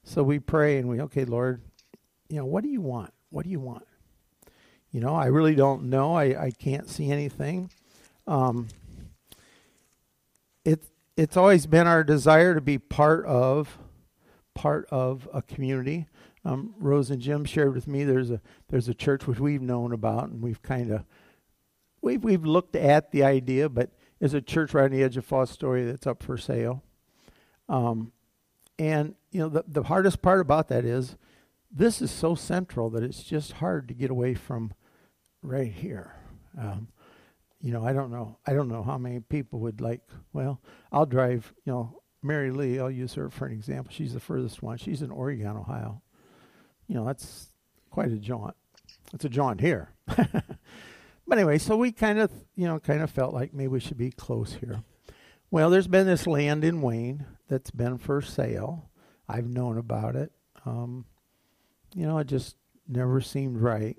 So 0.03 0.23
we 0.23 0.39
pray 0.39 0.79
and 0.79 0.89
we, 0.89 1.01
okay, 1.03 1.25
Lord, 1.25 1.61
you 2.29 2.37
know, 2.37 2.47
what 2.47 2.63
do 2.63 2.71
you 2.71 2.81
want? 2.81 3.13
What 3.31 3.45
do 3.45 3.51
you 3.51 3.61
want? 3.61 3.87
You 4.91 5.01
know, 5.01 5.15
I 5.15 5.27
really 5.27 5.55
don't 5.55 5.85
know. 5.85 6.15
I, 6.15 6.47
I 6.47 6.51
can't 6.51 6.89
see 6.89 7.11
anything. 7.11 7.71
Um, 8.27 8.69
it 10.65 10.83
it's 11.21 11.37
always 11.37 11.67
been 11.67 11.87
our 11.87 12.03
desire 12.03 12.55
to 12.55 12.63
be 12.63 12.79
part 12.79 13.27
of 13.27 13.77
part 14.55 14.87
of 14.91 15.29
a 15.35 15.43
community. 15.43 16.07
um, 16.47 16.75
Rose 16.79 17.11
and 17.11 17.21
Jim 17.21 17.45
shared 17.45 17.75
with 17.75 17.87
me 17.87 18.05
there's 18.05 18.31
a 18.31 18.41
there's 18.69 18.89
a 18.89 18.95
church 18.95 19.27
which 19.27 19.39
we've 19.39 19.61
known 19.61 19.93
about 19.93 20.31
and 20.31 20.41
we've 20.41 20.63
kind 20.63 20.91
of 20.91 21.05
we've 22.01 22.25
we've 22.25 22.47
looked 22.47 22.75
at 22.75 23.11
the 23.11 23.23
idea, 23.23 23.69
but 23.69 23.91
there's 24.19 24.33
a 24.33 24.41
church 24.41 24.73
right 24.73 24.87
on 24.87 24.93
the 24.93 25.03
edge 25.03 25.19
of 25.19 25.29
Fostoria 25.29 25.91
that's 25.91 26.07
up 26.07 26.23
for 26.23 26.39
sale. 26.39 26.83
Um, 27.69 28.13
and 28.79 29.15
you 29.31 29.41
know 29.41 29.51
the 29.51 29.65
the 29.69 29.83
hardest 29.83 30.23
part 30.23 30.41
about 30.41 30.69
that 30.69 30.87
is 30.87 31.17
this 31.71 32.01
is 32.01 32.11
so 32.11 32.35
central 32.35 32.89
that 32.91 33.03
it's 33.03 33.23
just 33.23 33.53
hard 33.53 33.89
to 33.89 33.95
get 33.95 34.11
away 34.11 34.33
from 34.33 34.73
right 35.43 35.71
here. 35.71 36.15
Um, 36.59 36.89
you 37.61 37.73
know, 37.73 37.85
I 37.85 37.93
don't 37.93 38.11
know. 38.11 38.39
I 38.47 38.53
don't 38.53 38.69
know 38.69 38.83
how 38.83 38.99
many 38.99 39.21
people 39.21 39.61
would 39.61 39.81
like. 39.81 40.01
Well, 40.33 40.61
I'll 40.93 41.07
drive. 41.07 41.53
You 41.65 41.73
know, 41.73 42.03
Mary 42.23 42.51
Lee. 42.51 42.79
I'll 42.79 42.91
use 42.91 43.15
her 43.15 43.29
for 43.31 43.47
an 43.47 43.53
example. 43.53 43.93
She's 43.93 44.15
the 44.15 44.21
furthest 44.21 44.63
one. 44.63 44.79
She's 44.79 45.03
in 45.03 45.11
Oregon, 45.11 45.57
Ohio. 45.57 46.03
You 46.87 46.95
know, 46.97 47.05
that's 47.05 47.53
quite 47.91 48.13
a 48.13 48.17
jaunt. 48.17 48.57
It's 49.13 49.25
a 49.25 49.29
jaunt 49.29 49.61
here. 49.61 49.91
but 50.07 50.33
anyway, 51.33 51.59
so 51.59 51.77
we 51.77 51.93
kind 51.93 52.19
of, 52.19 52.31
you 52.55 52.67
know, 52.67 52.79
kind 52.79 53.03
of 53.03 53.11
felt 53.11 53.35
like 53.35 53.53
maybe 53.53 53.69
we 53.69 53.81
should 53.81 53.99
be 53.99 54.11
close 54.11 54.55
here. 54.55 54.83
Well, 55.51 55.69
there's 55.69 55.89
been 55.89 56.07
this 56.07 56.27
land 56.27 56.65
in 56.65 56.81
Wayne 56.81 57.27
that's 57.49 57.71
been 57.71 57.99
for 57.99 58.23
sale. 58.23 58.89
I've 59.29 59.49
known 59.49 59.79
about 59.79 60.17
it. 60.17 60.33
Um, 60.65 61.05
you 61.95 62.07
know, 62.07 62.19
it 62.19 62.27
just 62.27 62.57
never 62.89 63.21
seemed 63.21 63.59
right. 63.59 63.99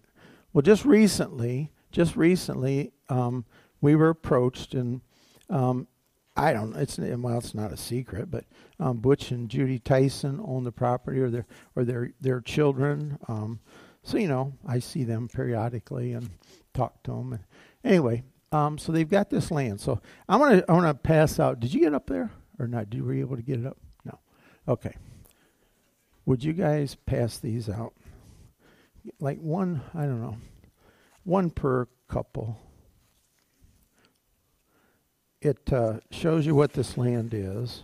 Well, 0.53 0.61
just 0.61 0.85
recently, 0.85 1.71
just 1.91 2.15
recently, 2.15 2.91
um, 3.09 3.45
we 3.81 3.95
were 3.95 4.09
approached, 4.09 4.73
and 4.73 5.01
um, 5.49 5.87
I 6.35 6.53
don't. 6.53 6.75
It's 6.75 6.97
well, 6.97 7.37
it's 7.37 7.53
not 7.53 7.73
a 7.73 7.77
secret, 7.77 8.31
but 8.31 8.45
um, 8.79 8.97
Butch 8.97 9.31
and 9.31 9.49
Judy 9.49 9.79
Tyson 9.79 10.41
own 10.43 10.63
the 10.63 10.71
property, 10.71 11.19
or 11.19 11.29
their 11.29 11.45
or 11.75 11.83
their 11.83 12.13
their 12.21 12.41
children. 12.41 13.17
Um, 13.27 13.59
so 14.03 14.17
you 14.17 14.27
know, 14.27 14.53
I 14.67 14.79
see 14.79 15.03
them 15.03 15.27
periodically 15.27 16.13
and 16.13 16.29
talk 16.73 17.03
to 17.03 17.11
them. 17.11 17.33
And 17.33 17.43
anyway, 17.83 18.23
um, 18.51 18.77
so 18.77 18.91
they've 18.91 19.09
got 19.09 19.29
this 19.29 19.51
land. 19.51 19.79
So 19.81 20.01
I 20.27 20.37
want 20.37 20.59
to 20.59 20.71
I 20.71 20.73
want 20.73 20.87
to 20.87 20.93
pass 20.93 21.39
out. 21.39 21.59
Did 21.59 21.73
you 21.73 21.81
get 21.81 21.93
up 21.93 22.07
there 22.07 22.31
or 22.59 22.67
not? 22.67 22.89
Did 22.89 23.03
were 23.03 23.13
you 23.13 23.21
able 23.21 23.35
to 23.35 23.43
get 23.43 23.59
it 23.59 23.65
up? 23.65 23.77
No. 24.05 24.19
Okay. 24.67 24.95
Would 26.25 26.43
you 26.43 26.53
guys 26.53 26.95
pass 26.95 27.37
these 27.37 27.67
out? 27.67 27.93
Like 29.19 29.39
one, 29.39 29.81
I 29.95 30.01
don't 30.01 30.21
know, 30.21 30.37
one 31.23 31.49
per 31.49 31.87
couple. 32.07 32.59
It 35.41 35.73
uh, 35.73 35.99
shows 36.11 36.45
you 36.45 36.53
what 36.53 36.73
this 36.73 36.97
land 36.97 37.33
is. 37.33 37.83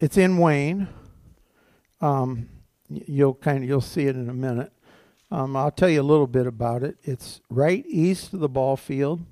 It's 0.00 0.16
in 0.16 0.38
Wayne. 0.38 0.88
Um, 2.00 2.48
you'll 2.88 3.34
kind 3.34 3.62
of 3.62 3.68
you'll 3.68 3.80
see 3.80 4.06
it 4.06 4.16
in 4.16 4.28
a 4.28 4.34
minute. 4.34 4.72
Um, 5.30 5.56
I'll 5.56 5.70
tell 5.70 5.88
you 5.88 6.00
a 6.00 6.02
little 6.02 6.26
bit 6.26 6.46
about 6.46 6.82
it. 6.82 6.96
It's 7.04 7.40
right 7.48 7.84
east 7.86 8.34
of 8.34 8.40
the 8.40 8.48
ball 8.48 8.76
field. 8.76 9.24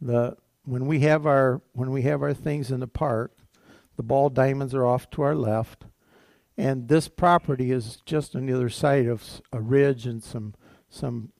The 0.00 0.36
when 0.64 0.86
we 0.86 1.00
have 1.00 1.26
our 1.26 1.62
when 1.72 1.92
we 1.92 2.02
have 2.02 2.22
our 2.22 2.34
things 2.34 2.70
in 2.70 2.80
the 2.80 2.88
park, 2.88 3.36
the 3.96 4.02
ball 4.02 4.30
diamonds 4.30 4.74
are 4.74 4.84
off 4.84 5.08
to 5.10 5.22
our 5.22 5.34
left, 5.34 5.84
and 6.58 6.88
this 6.88 7.06
property 7.06 7.70
is 7.70 8.02
just 8.04 8.34
on 8.34 8.46
the 8.46 8.52
other 8.52 8.68
side 8.68 9.06
of 9.06 9.40
a 9.52 9.60
ridge 9.60 10.06
and 10.06 10.22
some 10.22 10.54
some 10.90 11.30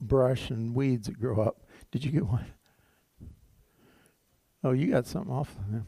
brush 0.00 0.50
and 0.50 0.74
weeds 0.74 1.06
that 1.06 1.20
grow 1.20 1.40
up. 1.40 1.62
Did 1.92 2.04
you 2.04 2.10
get 2.10 2.26
one? 2.26 2.46
Oh, 4.64 4.72
you 4.72 4.90
got 4.90 5.06
something 5.06 5.32
off 5.32 5.54
there. 5.70 5.84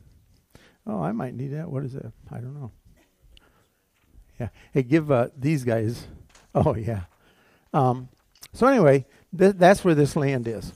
Oh, 0.87 1.03
I 1.03 1.13
might 1.13 1.35
need 1.35 1.49
that. 1.49 1.71
What 1.71 1.85
is 1.85 1.93
that? 1.95 2.13
I 2.31 2.39
don't 2.39 2.55
know. 2.55 2.71
Yeah. 4.39 4.49
Hey, 4.73 4.83
give 4.85 5.11
uh, 5.11 5.29
these 5.37 5.65
guys. 5.65 6.07
Oh, 6.55 6.75
yeah. 6.75 7.03
Um, 7.75 8.09
so 8.53 8.67
anyway, 8.67 9.07
th- 9.37 9.57
that's 9.57 9.85
where 9.85 9.95
this 9.95 10.17
land 10.17 10.49
is. 10.49 10.73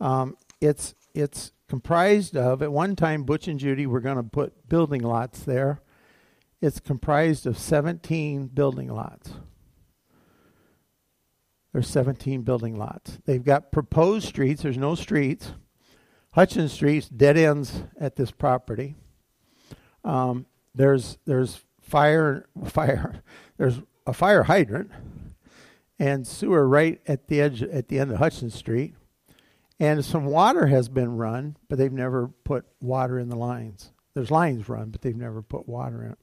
Um, 0.00 0.36
it's 0.60 0.94
it's 1.14 1.52
comprised 1.68 2.36
of 2.36 2.62
at 2.62 2.72
one 2.72 2.96
time 2.96 3.24
Butch 3.24 3.48
and 3.48 3.58
Judy 3.58 3.86
were 3.86 4.00
going 4.00 4.16
to 4.16 4.22
put 4.22 4.68
building 4.68 5.02
lots 5.02 5.40
there. 5.40 5.82
It's 6.60 6.80
comprised 6.80 7.46
of 7.46 7.56
17 7.56 8.48
building 8.48 8.88
lots. 8.88 9.32
There's 11.72 11.88
17 11.88 12.42
building 12.42 12.76
lots. 12.76 13.18
They've 13.24 13.44
got 13.44 13.70
proposed 13.70 14.26
streets. 14.26 14.62
There's 14.62 14.78
no 14.78 14.94
streets. 14.94 15.52
Hutchins 16.32 16.72
Street's 16.72 17.08
dead 17.08 17.36
ends 17.36 17.82
at 17.98 18.16
this 18.16 18.30
property. 18.30 18.94
Um, 20.04 20.46
there's 20.74 21.18
there's 21.24 21.64
fire 21.80 22.48
fire 22.64 23.22
there's 23.56 23.80
a 24.06 24.12
fire 24.12 24.44
hydrant 24.44 24.90
and 25.98 26.26
sewer 26.26 26.66
right 26.66 27.00
at 27.06 27.28
the 27.28 27.40
edge 27.40 27.62
at 27.62 27.88
the 27.88 27.98
end 27.98 28.12
of 28.12 28.18
Hutchins 28.18 28.54
Street. 28.54 28.94
And 29.80 30.04
some 30.04 30.24
water 30.26 30.66
has 30.66 30.88
been 30.88 31.16
run, 31.16 31.56
but 31.68 31.78
they've 31.78 31.92
never 31.92 32.28
put 32.28 32.66
water 32.80 33.18
in 33.18 33.28
the 33.28 33.36
lines. 33.36 33.92
There's 34.14 34.30
lines 34.30 34.68
run, 34.68 34.90
but 34.90 35.02
they've 35.02 35.14
never 35.16 35.42
put 35.42 35.68
water 35.68 36.02
in 36.02 36.12
it. 36.12 36.18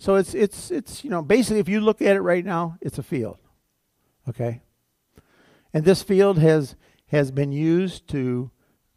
So 0.00 0.14
it's 0.14 0.32
it's 0.32 0.70
it's 0.70 1.04
you 1.04 1.10
know 1.10 1.20
basically 1.20 1.60
if 1.60 1.68
you 1.68 1.82
look 1.82 2.00
at 2.00 2.16
it 2.16 2.22
right 2.22 2.44
now, 2.44 2.78
it's 2.80 2.96
a 2.96 3.02
field. 3.02 3.36
Okay? 4.26 4.62
And 5.74 5.84
this 5.84 6.02
field 6.02 6.38
has 6.38 6.74
has 7.08 7.30
been 7.30 7.52
used 7.52 8.08
to 8.08 8.50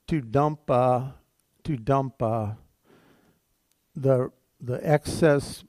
to 0.07 0.21
dump 0.21 0.71
uh, 0.71 1.09
to 1.65 1.75
dump 1.75 2.21
uh, 2.23 2.51
the 3.93 4.31
the 4.61 4.79
excess 4.89 5.65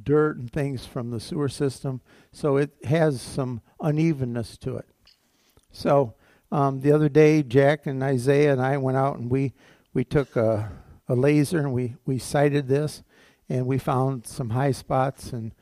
dirt 0.00 0.36
and 0.36 0.52
things 0.52 0.86
from 0.86 1.10
the 1.10 1.18
sewer 1.18 1.48
system, 1.48 2.00
so 2.30 2.56
it 2.56 2.70
has 2.84 3.20
some 3.20 3.62
unevenness 3.80 4.56
to 4.58 4.76
it. 4.76 4.86
So 5.72 6.14
um, 6.52 6.80
the 6.80 6.92
other 6.92 7.08
day, 7.08 7.42
Jack 7.42 7.86
and 7.86 8.04
Isaiah 8.04 8.52
and 8.52 8.62
I 8.62 8.76
went 8.76 8.96
out 8.96 9.18
and 9.18 9.28
we 9.28 9.52
we 9.92 10.04
took 10.04 10.36
a, 10.36 10.70
a 11.08 11.16
laser 11.16 11.58
and 11.58 11.72
we 11.72 11.96
we 12.06 12.20
sighted 12.20 12.68
this, 12.68 13.02
and 13.50 13.66
we 13.66 13.76
found 13.76 14.26
some 14.26 14.50
high 14.50 14.70
spots 14.70 15.32
and 15.32 15.52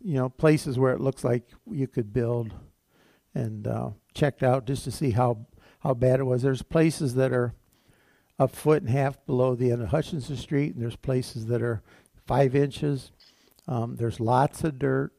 you 0.00 0.14
know 0.14 0.28
places 0.28 0.78
where 0.78 0.92
it 0.92 1.00
looks 1.00 1.24
like 1.24 1.42
you 1.68 1.88
could 1.88 2.12
build, 2.12 2.52
and 3.34 3.66
uh, 3.66 3.90
checked 4.14 4.42
out 4.42 4.66
just 4.66 4.84
to 4.84 4.92
see 4.92 5.10
how 5.10 5.46
how 5.80 5.94
bad 5.94 6.20
it 6.20 6.24
was. 6.24 6.42
There's 6.42 6.62
places 6.62 7.14
that 7.14 7.32
are 7.32 7.54
a 8.38 8.46
foot 8.46 8.82
and 8.82 8.90
a 8.90 8.92
half 8.92 9.24
below 9.26 9.54
the 9.54 9.72
end 9.72 9.82
of 9.82 9.88
Hutchinson 9.88 10.36
Street, 10.36 10.74
and 10.74 10.82
there's 10.82 10.96
places 10.96 11.46
that 11.46 11.62
are 11.62 11.82
five 12.26 12.54
inches. 12.54 13.10
Um, 13.66 13.96
there's 13.96 14.20
lots 14.20 14.62
of 14.62 14.78
dirt, 14.78 15.12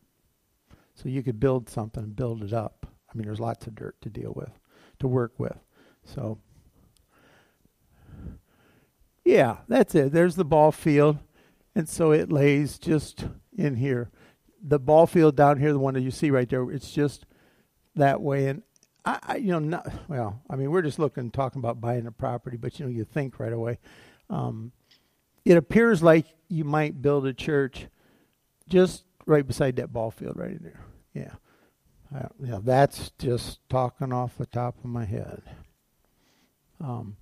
so 0.93 1.09
you 1.09 1.23
could 1.23 1.39
build 1.39 1.69
something 1.69 2.03
and 2.03 2.15
build 2.15 2.43
it 2.43 2.53
up. 2.53 2.87
I 3.09 3.17
mean, 3.17 3.25
there's 3.25 3.39
lots 3.39 3.67
of 3.67 3.75
dirt 3.75 3.99
to 4.01 4.09
deal 4.09 4.33
with, 4.35 4.59
to 4.99 5.07
work 5.07 5.33
with. 5.37 5.57
So, 6.03 6.39
yeah, 9.23 9.57
that's 9.67 9.93
it. 9.95 10.11
There's 10.11 10.35
the 10.35 10.45
ball 10.45 10.71
field, 10.71 11.17
and 11.75 11.87
so 11.87 12.11
it 12.11 12.31
lays 12.31 12.77
just 12.77 13.25
in 13.57 13.75
here. 13.75 14.09
The 14.61 14.79
ball 14.79 15.07
field 15.07 15.35
down 15.35 15.59
here, 15.59 15.73
the 15.73 15.79
one 15.79 15.93
that 15.95 16.01
you 16.01 16.11
see 16.11 16.29
right 16.29 16.49
there, 16.49 16.69
it's 16.69 16.91
just 16.91 17.25
that 17.95 18.21
way. 18.21 18.47
And 18.47 18.63
I, 19.05 19.19
I 19.23 19.35
you 19.37 19.51
know, 19.51 19.59
not 19.59 19.91
well. 20.07 20.41
I 20.49 20.55
mean, 20.55 20.69
we're 20.71 20.81
just 20.81 20.99
looking, 20.99 21.31
talking 21.31 21.59
about 21.59 21.81
buying 21.81 22.05
a 22.05 22.11
property, 22.11 22.57
but 22.57 22.79
you 22.79 22.85
know, 22.85 22.91
you 22.91 23.03
think 23.03 23.39
right 23.39 23.53
away. 23.53 23.79
Um, 24.29 24.71
it 25.45 25.57
appears 25.57 26.03
like 26.03 26.25
you 26.49 26.63
might 26.63 27.01
build 27.01 27.25
a 27.25 27.33
church 27.33 27.87
just 28.69 29.05
right 29.25 29.45
beside 29.45 29.77
that 29.77 29.91
ball 29.91 30.11
field 30.11 30.37
right 30.37 30.51
in 30.51 30.63
there. 30.63 30.85
Yeah. 31.13 31.33
Uh, 32.13 32.27
yeah, 32.43 32.59
that's 32.61 33.11
just 33.17 33.59
talking 33.69 34.11
off 34.11 34.37
the 34.37 34.45
top 34.45 34.75
of 34.83 34.85
my 34.85 35.05
head. 35.05 35.41
Um, 36.79 37.17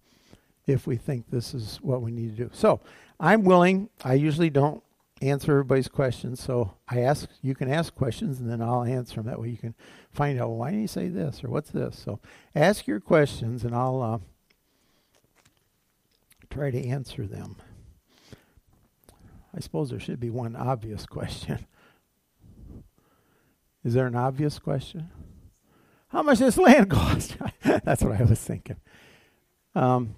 if 0.69 0.87
we 0.87 0.95
think 0.95 1.29
this 1.29 1.53
is 1.53 1.79
what 1.81 2.01
we 2.01 2.11
need 2.11 2.35
to 2.37 2.43
do. 2.43 2.49
So 2.53 2.79
I'm 3.19 3.43
willing. 3.43 3.89
I 4.03 4.13
usually 4.13 4.49
don't 4.49 4.83
answer 5.21 5.51
everybody's 5.51 5.87
questions, 5.87 6.41
so 6.41 6.75
I 6.87 7.01
ask. 7.01 7.29
You 7.41 7.55
can 7.55 7.69
ask 7.71 7.93
questions, 7.93 8.39
and 8.39 8.49
then 8.49 8.61
I'll 8.61 8.83
answer 8.83 9.15
them. 9.15 9.25
That 9.25 9.39
way, 9.39 9.49
you 9.49 9.57
can 9.57 9.75
find 10.11 10.39
out 10.39 10.49
why 10.51 10.71
did 10.71 10.79
you 10.79 10.87
say 10.87 11.07
this 11.07 11.43
or 11.43 11.49
what's 11.49 11.71
this. 11.71 12.01
So 12.03 12.19
ask 12.55 12.87
your 12.87 12.99
questions, 12.99 13.63
and 13.63 13.75
I'll 13.75 14.01
uh, 14.01 14.19
try 16.49 16.71
to 16.71 16.87
answer 16.87 17.25
them. 17.25 17.57
I 19.55 19.59
suppose 19.59 19.89
there 19.89 19.99
should 19.99 20.19
be 20.19 20.29
one 20.29 20.55
obvious 20.55 21.05
question. 21.07 21.65
Is 23.83 23.93
there 23.93 24.07
an 24.07 24.15
obvious 24.15 24.59
question? 24.59 25.09
How 26.09 26.21
much 26.23 26.39
does 26.39 26.55
this 26.55 26.63
land 26.63 26.89
cost? 26.89 27.37
That's 27.63 28.03
what 28.03 28.19
I 28.19 28.23
was 28.23 28.39
thinking. 28.39 28.77
Um, 29.75 30.15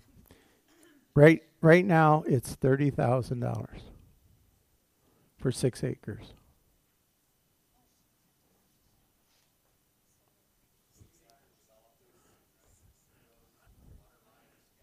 right, 1.16 1.42
right 1.62 1.86
now, 1.86 2.24
it's 2.28 2.54
thirty 2.56 2.90
thousand 2.90 3.40
dollars 3.40 3.82
for 5.38 5.52
six 5.52 5.84
acres. 5.84 6.34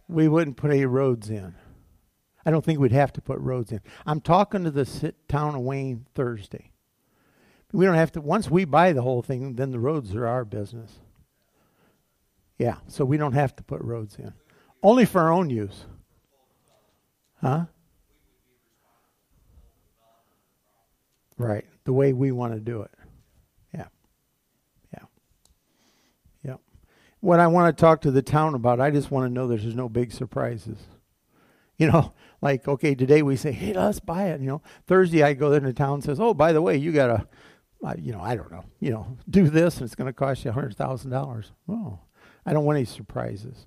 We 0.08 0.26
wouldn't 0.26 0.56
put 0.56 0.70
any 0.70 0.86
roads 0.86 1.28
in. 1.28 1.54
I 2.46 2.50
don't 2.50 2.64
think 2.64 2.78
we'd 2.78 2.92
have 2.92 3.12
to 3.12 3.20
put 3.20 3.38
roads 3.40 3.72
in. 3.72 3.80
I'm 4.06 4.22
talking 4.22 4.64
to 4.64 4.70
the 4.70 5.12
town 5.28 5.54
of 5.54 5.60
Wayne 5.60 6.06
Thursday. 6.14 6.70
We 7.72 7.84
don't 7.84 7.94
have 7.94 8.12
to, 8.12 8.22
once 8.22 8.50
we 8.50 8.64
buy 8.64 8.94
the 8.94 9.02
whole 9.02 9.20
thing, 9.20 9.56
then 9.56 9.70
the 9.70 9.78
roads 9.78 10.14
are 10.14 10.26
our 10.26 10.46
business. 10.46 11.00
Yeah, 12.56 12.76
so 12.86 13.04
we 13.04 13.18
don't 13.18 13.34
have 13.34 13.54
to 13.56 13.62
put 13.62 13.82
roads 13.82 14.16
in. 14.16 14.32
Only 14.82 15.04
for 15.04 15.20
our 15.20 15.30
own 15.30 15.50
use. 15.50 15.84
Huh? 17.40 17.66
Right, 21.36 21.64
the 21.84 21.92
way 21.92 22.12
we 22.12 22.32
want 22.32 22.54
to 22.54 22.60
do 22.60 22.82
it. 22.82 22.90
Yeah. 23.72 23.86
Yeah. 24.92 25.04
Yeah. 26.44 26.56
What 27.20 27.38
I 27.38 27.46
want 27.46 27.76
to 27.76 27.80
talk 27.80 28.00
to 28.02 28.10
the 28.10 28.22
town 28.22 28.54
about, 28.54 28.80
I 28.80 28.90
just 28.90 29.12
want 29.12 29.26
to 29.26 29.32
know 29.32 29.46
there's 29.46 29.64
no 29.74 29.88
big 29.88 30.10
surprises. 30.10 30.78
You 31.76 31.86
know, 31.92 32.12
like, 32.42 32.66
okay, 32.66 32.96
today 32.96 33.22
we 33.22 33.36
say, 33.36 33.52
hey, 33.52 33.72
let's 33.72 34.00
buy 34.00 34.24
it. 34.30 34.40
You 34.40 34.48
know, 34.48 34.62
Thursday 34.88 35.22
I 35.22 35.34
go 35.34 35.52
into 35.52 35.72
town 35.72 35.94
and 35.94 36.04
says, 36.04 36.18
oh, 36.18 36.34
by 36.34 36.52
the 36.52 36.60
way, 36.60 36.76
you 36.76 36.90
got 36.90 37.06
to, 37.06 37.28
uh, 37.84 37.94
you 37.96 38.10
know, 38.10 38.20
I 38.20 38.34
don't 38.34 38.50
know, 38.50 38.64
you 38.80 38.90
know, 38.90 39.16
do 39.30 39.48
this 39.48 39.76
and 39.76 39.84
it's 39.84 39.94
going 39.94 40.08
to 40.08 40.12
cost 40.12 40.44
you 40.44 40.50
$100,000. 40.50 41.50
Oh, 41.68 42.00
I 42.44 42.52
don't 42.52 42.64
want 42.64 42.78
any 42.78 42.84
surprises. 42.84 43.66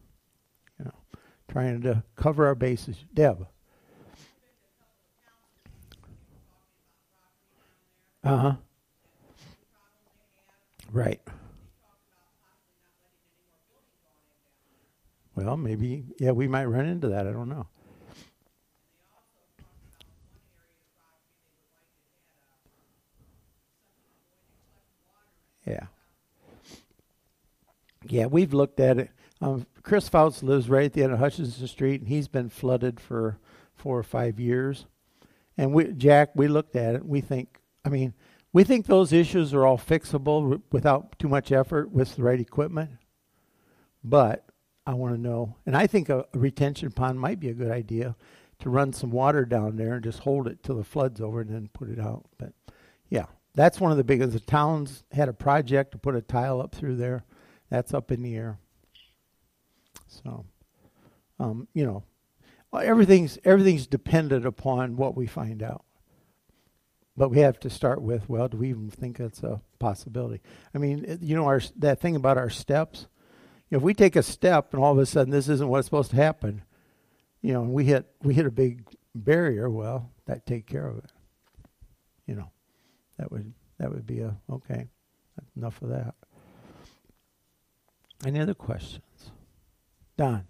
You 0.78 0.86
know, 0.86 0.96
trying 1.48 1.82
to 1.84 2.04
cover 2.18 2.48
our 2.48 2.56
bases. 2.56 2.98
Deb. 3.14 3.48
Uh 8.24 8.38
huh. 8.38 8.56
Right. 10.92 11.22
Well, 15.36 15.58
maybe, 15.58 16.06
yeah, 16.20 16.32
we 16.32 16.48
might 16.48 16.66
run 16.66 16.86
into 16.86 17.08
that. 17.10 17.26
I 17.28 17.32
don't 17.32 17.50
know. 17.50 17.68
Yeah. 25.66 25.86
Yeah, 28.08 28.26
we've 28.26 28.54
looked 28.54 28.80
at 28.80 28.98
it. 28.98 29.10
Um, 29.42 29.66
Chris 29.84 30.10
Fouts 30.10 30.44
lives 30.44 30.70
right 30.70 30.86
at 30.86 30.94
the 30.94 31.04
end 31.04 31.14
of 31.14 31.20
Hutchinson 31.20 31.68
Street, 31.68 32.02
and 32.02 32.10
he's 32.10 32.28
been 32.28 32.50
flooded 32.50 33.00
for 33.00 33.38
four 33.76 33.98
or 33.98 34.04
five 34.04 34.40
years. 34.40 34.86
And 35.58 35.74
we, 35.74 35.86
Jack, 35.94 36.32
we 36.36 36.48
looked 36.48 36.76
at 36.76 36.96
it. 36.96 37.06
We 37.06 37.22
think, 37.22 37.61
I 37.84 37.90
mean, 37.90 38.14
we 38.54 38.64
think 38.64 38.86
those 38.86 39.14
issues 39.14 39.54
are 39.54 39.66
all 39.66 39.78
fixable 39.78 40.62
without 40.72 41.18
too 41.18 41.28
much 41.28 41.52
effort 41.52 41.92
with 41.92 42.16
the 42.16 42.24
right 42.24 42.40
equipment. 42.40 42.92
But 44.04 44.46
I 44.86 44.94
want 44.94 45.16
to 45.16 45.22
know, 45.22 45.56
and 45.66 45.76
I 45.76 45.88
think 45.88 46.10
a, 46.10 46.26
a 46.34 46.40
retention 46.40 46.92
pond 46.92 47.20
might 47.20 47.40
be 47.40 47.50
a 47.50 47.54
good 47.54 47.72
idea 47.72 48.16
to 48.60 48.70
run 48.70 48.94
some 48.94 49.12
water 49.12 49.46
down 49.46 49.76
there 49.76 49.96
and 49.96 50.04
just 50.04 50.20
hold 50.20 50.48
it 50.48 50.64
till 50.64 50.76
the 50.76 50.84
flood's 50.84 51.22
over 51.22 51.42
and 51.42 51.50
then 51.50 51.70
put 51.74 51.90
it 51.90 52.00
out. 52.00 52.26
But 52.38 52.54
yeah, 53.10 53.26
that's 53.56 53.80
one 53.80 53.92
of 53.92 53.98
the 53.98 54.04
biggest. 54.04 54.34
The 54.34 54.40
towns 54.40 55.04
had 55.12 55.30
a 55.30 55.34
project 55.34 55.92
to 55.92 55.98
put 55.98 56.16
a 56.16 56.22
tile 56.22 56.62
up 56.62 56.74
through 56.74 56.98
there. 56.98 57.24
That's 57.70 57.94
up 57.94 58.12
in 58.12 58.22
the 58.22 58.36
air. 58.36 58.60
So, 60.08 60.46
um, 61.40 61.68
you 61.74 61.86
know, 61.86 62.04
everything's 62.74 63.38
everything's 63.44 63.88
dependent 63.88 64.46
upon 64.46 64.98
what 64.98 65.16
we 65.16 65.26
find 65.26 65.64
out. 65.64 65.86
But 67.18 67.30
we 67.30 67.40
have 67.40 67.60
to 67.60 67.70
start 67.70 68.02
with, 68.02 68.30
well, 68.30 68.48
do 68.48 68.58
we 68.58 68.70
even 68.70 68.90
think 68.90 69.18
that's 69.18 69.44
a 69.44 69.62
possibility? 69.80 70.42
I 70.74 70.78
mean, 70.78 71.20
you 71.22 71.36
know, 71.36 71.46
our 71.46 71.62
that 71.78 72.00
thing 72.00 72.16
about 72.16 72.38
our 72.38 72.50
steps. 72.50 73.08
If 73.70 73.82
we 73.82 73.94
take 73.94 74.16
a 74.16 74.24
step 74.24 74.74
and 74.74 74.84
all 74.84 74.92
of 74.92 74.98
a 74.98 75.06
sudden 75.06 75.32
this 75.32 75.48
isn't 75.48 75.68
what's 75.68 75.88
supposed 75.88 76.12
to 76.12 76.18
happen, 76.18 76.64
you 77.42 77.54
know, 77.54 77.64
and 77.64 77.74
we 77.74 77.86
hit 77.86 78.06
we 78.22 78.34
hit 78.34 78.46
a 78.46 78.52
big 78.52 78.86
barrier, 79.14 79.70
well, 79.70 80.10
that 80.26 80.46
take 80.46 80.66
care 80.68 80.88
of 80.88 80.98
it. 81.00 81.12
You 82.26 82.36
know, 82.36 82.52
that 83.18 83.32
would 83.32 83.54
that 83.78 83.92
would 83.92 84.06
be 84.06 84.22
a 84.22 84.38
okay. 84.50 84.88
Enough 85.58 85.82
of 85.82 85.90
that. 85.90 86.16
Any 88.26 88.40
other 88.40 88.54
questions? 88.54 89.32
Don. 90.18 90.46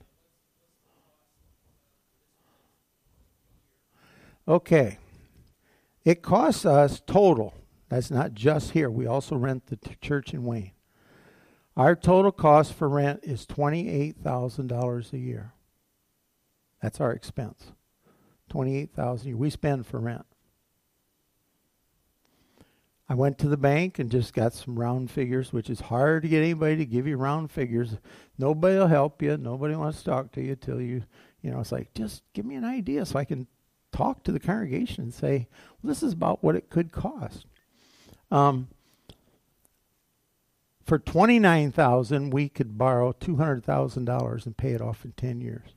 Okay. 4.47 4.97
It 6.03 6.21
costs 6.21 6.65
us 6.65 7.01
total. 7.05 7.53
That's 7.89 8.09
not 8.09 8.33
just 8.33 8.71
here. 8.71 8.89
We 8.89 9.05
also 9.05 9.35
rent 9.35 9.67
the 9.67 9.75
t- 9.75 9.95
church 10.01 10.33
in 10.33 10.43
Wayne. 10.43 10.71
Our 11.77 11.95
total 11.95 12.31
cost 12.31 12.73
for 12.73 12.89
rent 12.89 13.21
is 13.23 13.45
$28,000 13.45 15.13
a 15.13 15.17
year. 15.17 15.53
That's 16.81 16.99
our 16.99 17.11
expense. 17.11 17.71
28,000 18.49 19.25
a 19.25 19.29
year 19.29 19.37
we 19.37 19.49
spend 19.49 19.85
for 19.85 19.99
rent. 19.99 20.25
I 23.07 23.13
went 23.13 23.37
to 23.39 23.49
the 23.49 23.57
bank 23.57 23.99
and 23.99 24.09
just 24.09 24.33
got 24.33 24.53
some 24.53 24.79
round 24.79 25.11
figures, 25.11 25.51
which 25.51 25.69
is 25.69 25.81
hard 25.81 26.23
to 26.23 26.29
get 26.29 26.41
anybody 26.41 26.77
to 26.77 26.85
give 26.85 27.07
you 27.07 27.17
round 27.17 27.51
figures. 27.51 27.97
Nobody 28.37 28.77
will 28.77 28.87
help 28.87 29.21
you. 29.21 29.35
Nobody 29.35 29.75
wants 29.75 29.99
to 29.99 30.05
talk 30.05 30.31
to 30.31 30.41
you 30.41 30.55
till 30.55 30.79
you, 30.79 31.03
you 31.41 31.51
know, 31.51 31.59
it's 31.59 31.73
like, 31.73 31.93
just 31.93 32.23
give 32.33 32.45
me 32.45 32.55
an 32.55 32.63
idea 32.63 33.05
so 33.05 33.19
I 33.19 33.25
can 33.25 33.47
talk 33.91 34.23
to 34.23 34.31
the 34.31 34.39
congregation 34.39 35.05
and 35.05 35.13
say, 35.13 35.47
well, 35.81 35.89
this 35.89 36.03
is 36.03 36.13
about 36.13 36.43
what 36.43 36.55
it 36.55 36.69
could 36.69 36.91
cost. 36.91 37.45
Um, 38.29 38.69
for 40.85 40.97
29000 40.99 42.31
we 42.31 42.49
could 42.49 42.77
borrow 42.77 43.13
$200,000 43.13 44.45
and 44.45 44.57
pay 44.57 44.71
it 44.71 44.81
off 44.81 45.05
in 45.05 45.11
10 45.13 45.41
years. 45.41 45.69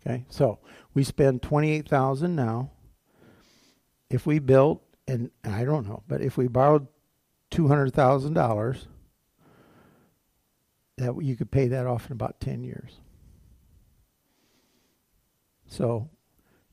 Okay, 0.00 0.24
so 0.28 0.58
we 0.94 1.04
spend 1.04 1.42
28000 1.42 2.34
now 2.34 2.70
if 4.12 4.26
we 4.26 4.38
built, 4.38 4.82
and 5.08 5.30
I 5.42 5.64
don't 5.64 5.88
know, 5.88 6.02
but 6.06 6.20
if 6.20 6.36
we 6.36 6.46
borrowed 6.46 6.86
two 7.50 7.68
hundred 7.68 7.94
thousand 7.94 8.34
dollars, 8.34 8.86
that 10.98 11.14
you 11.22 11.34
could 11.34 11.50
pay 11.50 11.66
that 11.68 11.86
off 11.86 12.06
in 12.06 12.12
about 12.12 12.38
ten 12.38 12.62
years. 12.62 13.00
So, 15.72 16.10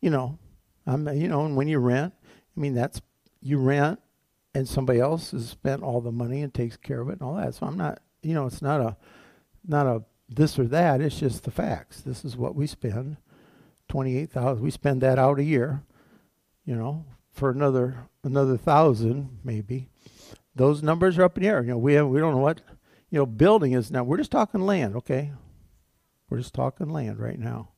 you 0.02 0.10
know, 0.10 0.38
I'm 0.86 1.08
you 1.16 1.30
know, 1.30 1.46
and 1.46 1.56
when 1.56 1.70
you 1.70 1.80
rent, 1.80 2.14
I 2.26 2.60
mean 2.60 2.74
that's 2.74 3.02
you 3.42 3.58
rent, 3.58 4.00
and 4.54 4.68
somebody 4.68 5.00
else 5.00 5.32
has 5.32 5.48
spent 5.48 5.84
all 5.84 6.02
the 6.02 6.12
money 6.12 6.42
and 6.42 6.54
takes 6.54 6.76
care 6.76 7.00
of 7.00 7.08
it 7.10 7.14
and 7.14 7.22
all 7.22 7.36
that. 7.36 7.56
So 7.56 7.66
I'm 7.66 7.78
not, 7.78 8.02
you 8.22 8.34
know, 8.34 8.46
it's 8.46 8.62
not 8.62 8.82
a, 8.82 8.98
not 9.66 9.88
a 9.88 10.04
this 10.28 10.60
or 10.60 10.66
that. 10.66 11.00
It's 11.00 11.18
just 11.18 11.46
the 11.46 11.52
facts. 11.52 12.02
This 12.02 12.26
is 12.26 12.36
what 12.36 12.56
we 12.56 12.68
spend. 12.68 13.18
Twenty 13.88 14.18
eight 14.18 14.32
thousand. 14.32 14.64
We 14.64 14.72
spend 14.72 15.02
that 15.02 15.18
out 15.18 15.40
a 15.40 15.44
year. 15.44 15.82
You 16.66 16.76
know, 16.76 17.06
for 17.32 17.50
another 17.50 18.10
another 18.24 18.58
thousand 18.58 19.40
maybe. 19.46 19.90
Those 20.56 20.84
numbers 20.84 21.18
are 21.18 21.24
up 21.24 21.38
in 21.38 21.44
the 21.44 21.50
air. 21.50 21.62
You 21.62 21.70
know, 21.70 21.78
we 21.78 21.94
have, 21.94 22.08
we 22.08 22.20
don't 22.20 22.34
know 22.34 22.42
what 22.42 22.62
you 23.10 23.18
know 23.18 23.26
building 23.26 23.72
is 23.72 23.92
now. 23.92 24.04
We're 24.04 24.18
just 24.18 24.32
talking 24.32 24.62
land, 24.62 24.98
okay? 24.98 25.32
We're 26.30 26.40
just 26.40 26.54
talking 26.54 26.90
land 26.90 27.18
right 27.18 27.40
now. 27.40 27.70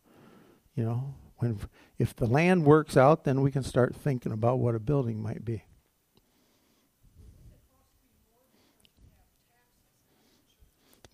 You 0.82 0.88
know, 0.88 1.14
when 1.38 1.60
if 2.00 2.16
the 2.16 2.26
land 2.26 2.66
works 2.66 2.98
out, 2.98 3.24
then 3.24 3.42
we 3.42 3.52
can 3.52 3.62
start 3.62 3.96
thinking 3.96 4.32
about 4.32 4.58
what 4.58 4.74
a 4.74 4.80
building 4.80 5.22
might 5.22 5.46
be. 5.46 5.64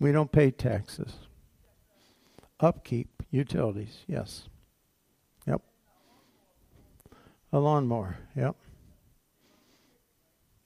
We 0.00 0.10
don't 0.10 0.32
pay 0.32 0.50
taxes. 0.50 1.12
Upkeep, 2.58 3.22
utilities, 3.30 4.04
yes. 4.06 4.48
Yep. 5.46 5.60
A 7.52 7.58
lawnmower. 7.58 8.16
Yep. 8.34 8.56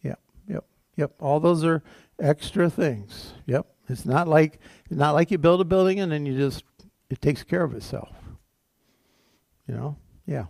Yep. 0.04 0.20
Yep. 0.46 0.64
Yep. 0.94 1.14
All 1.18 1.40
those 1.40 1.64
are 1.64 1.82
extra 2.20 2.70
things. 2.70 3.32
Yep. 3.46 3.66
It's 3.88 4.06
not 4.06 4.28
like 4.28 4.60
not 4.90 5.14
like 5.14 5.32
you 5.32 5.38
build 5.38 5.60
a 5.60 5.64
building 5.64 5.98
and 5.98 6.12
then 6.12 6.24
you 6.24 6.38
just 6.38 6.62
it 7.10 7.20
takes 7.20 7.42
care 7.42 7.64
of 7.64 7.74
itself. 7.74 8.21
You 9.68 9.74
know? 9.74 9.96
Yeah. 10.26 10.46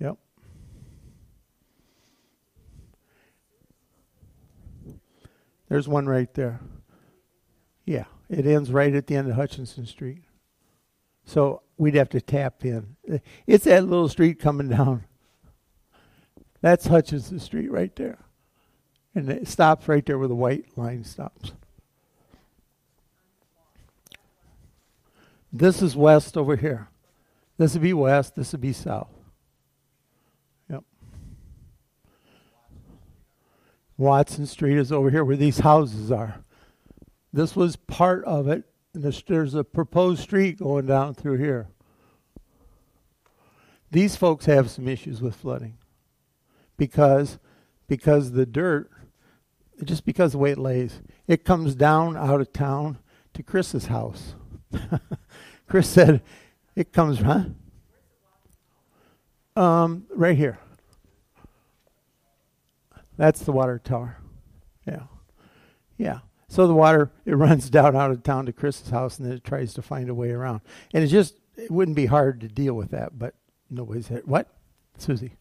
Yep. 0.00 0.18
There's 5.68 5.88
one 5.88 6.06
right 6.06 6.32
there. 6.34 6.60
Yeah. 7.84 8.04
It 8.28 8.46
ends 8.46 8.70
right 8.70 8.94
at 8.94 9.06
the 9.06 9.16
end 9.16 9.28
of 9.28 9.36
Hutchinson 9.36 9.86
Street. 9.86 10.22
So 11.24 11.62
we'd 11.76 11.94
have 11.94 12.08
to 12.10 12.20
tap 12.20 12.64
in. 12.64 12.96
It's 13.46 13.64
that 13.64 13.84
little 13.84 14.08
street 14.08 14.38
coming 14.38 14.68
down. 14.68 15.04
That's 16.60 16.86
Hutchinson 16.86 17.40
Street 17.40 17.70
right 17.70 17.94
there. 17.96 18.18
And 19.14 19.28
it 19.28 19.48
stops 19.48 19.88
right 19.88 20.04
there 20.04 20.18
where 20.18 20.28
the 20.28 20.34
white 20.34 20.76
line 20.76 21.04
stops. 21.04 21.52
This 25.52 25.82
is 25.82 25.94
west 25.94 26.36
over 26.36 26.56
here. 26.56 26.88
This 27.62 27.74
would 27.74 27.82
be 27.82 27.92
west, 27.92 28.34
this 28.34 28.50
would 28.50 28.60
be 28.60 28.72
south. 28.72 29.12
Yep. 30.68 30.82
Watson 33.96 34.46
Street 34.46 34.78
is 34.78 34.90
over 34.90 35.10
here 35.10 35.24
where 35.24 35.36
these 35.36 35.60
houses 35.60 36.10
are. 36.10 36.42
This 37.32 37.54
was 37.54 37.76
part 37.76 38.24
of 38.24 38.48
it 38.48 38.64
And 38.94 39.04
there's, 39.04 39.54
a 39.54 39.62
proposed 39.62 40.22
street 40.22 40.58
going 40.58 40.86
down 40.86 41.14
through 41.14 41.36
here. 41.38 41.68
These 43.92 44.16
folks 44.16 44.46
have 44.46 44.68
some 44.68 44.88
issues 44.88 45.22
with 45.22 45.36
flooding 45.36 45.78
because 46.76 47.38
because 47.86 48.32
the 48.32 48.44
dirt, 48.44 48.90
just 49.84 50.04
because 50.04 50.32
the 50.32 50.38
way 50.38 50.50
it 50.50 50.58
lays, 50.58 51.00
it 51.28 51.44
comes 51.44 51.76
down 51.76 52.16
out 52.16 52.40
of 52.40 52.52
town 52.52 52.98
to 53.34 53.44
Chris's 53.44 53.86
house. 53.86 54.34
Chris 55.68 55.88
said 55.88 56.22
it 56.74 56.92
comes, 56.92 57.18
huh? 57.20 57.44
Um, 59.54 60.06
right 60.14 60.36
here. 60.36 60.58
That's 63.16 63.40
the 63.40 63.52
water 63.52 63.78
tower. 63.78 64.16
Yeah. 64.86 65.04
Yeah. 65.98 66.20
So 66.48 66.66
the 66.66 66.74
water 66.74 67.10
it 67.24 67.34
runs 67.36 67.70
down 67.70 67.94
out 67.94 68.10
of 68.10 68.22
town 68.22 68.46
to 68.46 68.52
Chris's 68.52 68.90
house 68.90 69.18
and 69.18 69.26
then 69.26 69.34
it 69.34 69.44
tries 69.44 69.74
to 69.74 69.82
find 69.82 70.08
a 70.08 70.14
way 70.14 70.30
around. 70.30 70.62
And 70.92 71.04
it 71.04 71.08
just 71.08 71.34
it 71.56 71.70
wouldn't 71.70 71.96
be 71.96 72.06
hard 72.06 72.40
to 72.40 72.48
deal 72.48 72.74
with 72.74 72.90
that, 72.90 73.18
but 73.18 73.34
nobody's 73.70 74.08
had 74.08 74.26
what? 74.26 74.48
Susie. 74.98 75.36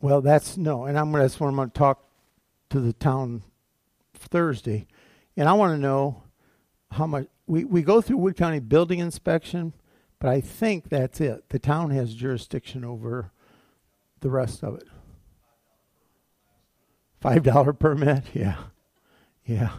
Well, 0.00 0.20
that's 0.20 0.56
no, 0.56 0.84
and 0.84 0.98
I'm 0.98 1.12
that's 1.12 1.38
what 1.38 1.46
I'm 1.46 1.54
going 1.54 1.70
to 1.70 1.78
talk 1.78 2.11
to 2.72 2.80
the 2.80 2.92
town 2.92 3.42
Thursday, 4.14 4.86
and 5.36 5.48
I 5.48 5.52
want 5.52 5.74
to 5.74 5.78
know 5.80 6.22
how 6.90 7.06
much 7.06 7.26
we 7.46 7.64
we 7.64 7.82
go 7.82 8.00
through 8.00 8.18
Wood 8.18 8.36
County 8.36 8.60
building 8.60 8.98
inspection, 8.98 9.72
but 10.18 10.30
I 10.30 10.40
think 10.40 10.88
that's 10.88 11.20
it. 11.20 11.48
The 11.48 11.58
town 11.58 11.90
has 11.90 12.14
jurisdiction 12.14 12.84
over 12.84 13.30
the 14.20 14.30
rest 14.30 14.62
of 14.62 14.76
it. 14.76 14.88
Five 17.20 17.42
dollar 17.44 17.72
permit, 17.72 18.24
yeah, 18.34 18.56
yeah, 19.44 19.70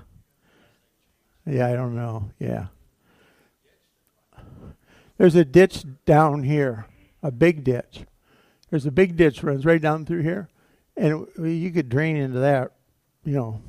yeah. 1.45 1.67
I 1.67 1.73
don't 1.73 1.95
know, 1.95 2.31
yeah. 2.39 2.67
There's 5.17 5.35
a 5.35 5.45
ditch 5.45 5.85
down 6.05 6.43
here, 6.43 6.87
a 7.21 7.31
big 7.31 7.63
ditch 7.63 8.05
there's 8.73 8.87
a 8.87 8.91
big 8.91 9.15
ditch 9.15 9.43
runs 9.43 9.67
right 9.67 9.79
down 9.79 10.03
through 10.03 10.23
here, 10.23 10.49
and 10.97 11.27
you 11.37 11.69
could 11.69 11.89
drain 11.89 12.17
into 12.17 12.39
that. 12.39 12.71
You 13.23 13.35
know, 13.35 13.61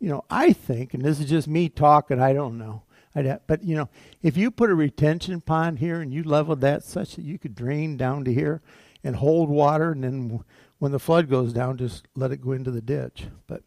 you 0.00 0.08
know. 0.08 0.24
I 0.30 0.52
think, 0.52 0.94
and 0.94 1.04
this 1.04 1.20
is 1.20 1.28
just 1.28 1.48
me 1.48 1.68
talking. 1.68 2.20
I 2.20 2.32
don't 2.32 2.58
know. 2.58 2.82
I'd 3.14 3.40
but 3.46 3.62
you 3.62 3.76
know, 3.76 3.88
if 4.22 4.36
you 4.36 4.50
put 4.50 4.70
a 4.70 4.74
retention 4.74 5.40
pond 5.40 5.78
here 5.78 6.00
and 6.00 6.12
you 6.12 6.22
leveled 6.22 6.60
that 6.62 6.82
such 6.82 7.16
that 7.16 7.24
you 7.24 7.38
could 7.38 7.54
drain 7.54 7.96
down 7.96 8.24
to 8.24 8.32
here 8.32 8.62
and 9.04 9.16
hold 9.16 9.48
water, 9.48 9.92
and 9.92 10.04
then 10.04 10.44
when 10.78 10.92
the 10.92 10.98
flood 10.98 11.28
goes 11.28 11.52
down, 11.52 11.76
just 11.76 12.06
let 12.16 12.32
it 12.32 12.40
go 12.40 12.52
into 12.52 12.70
the 12.70 12.80
ditch. 12.80 13.26
But 13.46 13.62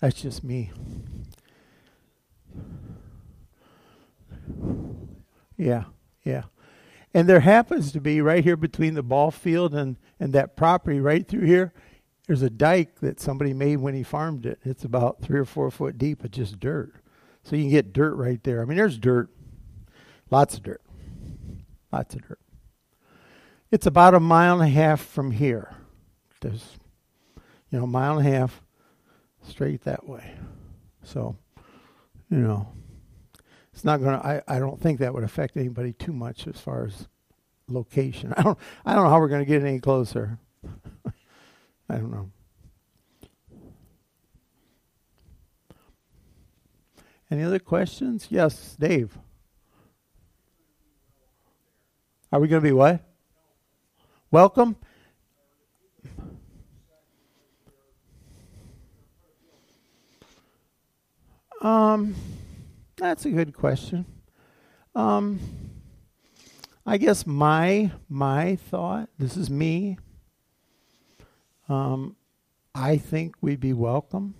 that's 0.00 0.20
just 0.20 0.42
me. 0.42 0.70
Yeah, 5.56 5.84
yeah. 6.24 6.44
And 7.12 7.28
there 7.28 7.40
happens 7.40 7.92
to 7.92 8.00
be 8.00 8.20
right 8.20 8.42
here 8.42 8.56
between 8.56 8.94
the 8.94 9.02
ball 9.02 9.30
field 9.30 9.74
and, 9.74 9.96
and 10.18 10.32
that 10.32 10.56
property 10.56 10.98
right 10.98 11.26
through 11.26 11.46
here, 11.46 11.72
there's 12.26 12.42
a 12.42 12.50
dike 12.50 13.00
that 13.00 13.20
somebody 13.20 13.52
made 13.52 13.76
when 13.76 13.94
he 13.94 14.02
farmed 14.02 14.46
it. 14.46 14.58
It's 14.64 14.84
about 14.84 15.20
three 15.20 15.38
or 15.38 15.44
four 15.44 15.70
foot 15.70 15.98
deep, 15.98 16.22
but 16.22 16.30
just 16.30 16.58
dirt. 16.58 16.94
So 17.42 17.56
you 17.56 17.64
can 17.64 17.70
get 17.70 17.92
dirt 17.92 18.14
right 18.14 18.42
there. 18.42 18.62
I 18.62 18.64
mean, 18.64 18.78
there's 18.78 18.98
dirt, 18.98 19.28
lots 20.30 20.56
of 20.56 20.62
dirt, 20.62 20.82
lots 21.92 22.14
of 22.14 22.26
dirt. 22.26 22.38
It's 23.70 23.86
about 23.86 24.14
a 24.14 24.20
mile 24.20 24.60
and 24.60 24.70
a 24.70 24.72
half 24.72 25.00
from 25.04 25.32
here. 25.32 25.74
There's, 26.40 26.78
you 27.70 27.78
know, 27.78 27.84
a 27.84 27.88
mile 27.88 28.18
and 28.18 28.26
a 28.26 28.30
half 28.30 28.62
straight 29.42 29.82
that 29.84 30.08
way. 30.08 30.34
So, 31.02 31.36
you 32.30 32.38
know, 32.38 32.68
it's 33.72 33.84
not 33.84 34.00
going 34.00 34.18
to, 34.18 34.26
I, 34.26 34.42
I 34.48 34.58
don't 34.58 34.80
think 34.80 35.00
that 35.00 35.12
would 35.12 35.24
affect 35.24 35.56
anybody 35.56 35.92
too 35.92 36.12
much 36.12 36.46
as 36.46 36.58
far 36.60 36.86
as 36.86 37.08
location. 37.68 38.32
I 38.36 38.42
don't, 38.42 38.58
I 38.86 38.94
don't 38.94 39.04
know 39.04 39.10
how 39.10 39.20
we're 39.20 39.28
going 39.28 39.44
to 39.44 39.50
get 39.50 39.62
any 39.62 39.80
closer. 39.80 40.38
I 41.94 41.98
don't 41.98 42.10
know. 42.10 42.28
Any 47.30 47.44
other 47.44 47.60
questions? 47.60 48.26
Yes, 48.30 48.74
Dave. 48.76 49.16
Are 52.32 52.40
we 52.40 52.48
going 52.48 52.60
to 52.60 52.68
be 52.68 52.72
what? 52.72 53.00
Welcome? 54.32 54.74
Um, 61.60 62.16
that's 62.96 63.24
a 63.24 63.30
good 63.30 63.54
question. 63.54 64.04
Um, 64.96 65.38
I 66.84 66.96
guess 66.96 67.24
my 67.24 67.92
my 68.08 68.56
thought. 68.56 69.10
This 69.16 69.36
is 69.36 69.48
me. 69.48 69.96
Um, 71.68 72.16
I 72.74 72.96
think 72.96 73.36
we'd 73.40 73.60
be 73.60 73.72
welcome, 73.72 74.34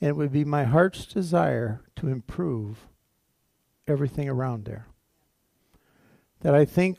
and 0.00 0.10
it 0.10 0.16
would 0.16 0.32
be 0.32 0.44
my 0.44 0.64
heart's 0.64 1.06
desire 1.06 1.82
to 1.96 2.08
improve 2.08 2.86
everything 3.88 4.28
around 4.28 4.64
there. 4.64 4.86
That 6.40 6.54
I 6.54 6.64
think, 6.64 6.98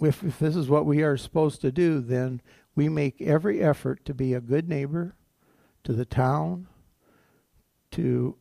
if, 0.00 0.22
if 0.22 0.38
this 0.38 0.56
is 0.56 0.68
what 0.68 0.86
we 0.86 1.02
are 1.02 1.16
supposed 1.16 1.60
to 1.62 1.72
do, 1.72 2.00
then 2.00 2.42
we 2.74 2.88
make 2.88 3.20
every 3.22 3.62
effort 3.62 4.04
to 4.04 4.14
be 4.14 4.34
a 4.34 4.40
good 4.40 4.68
neighbor 4.68 5.16
to 5.84 5.92
the 5.92 6.04
town, 6.04 6.68
to 7.92 8.36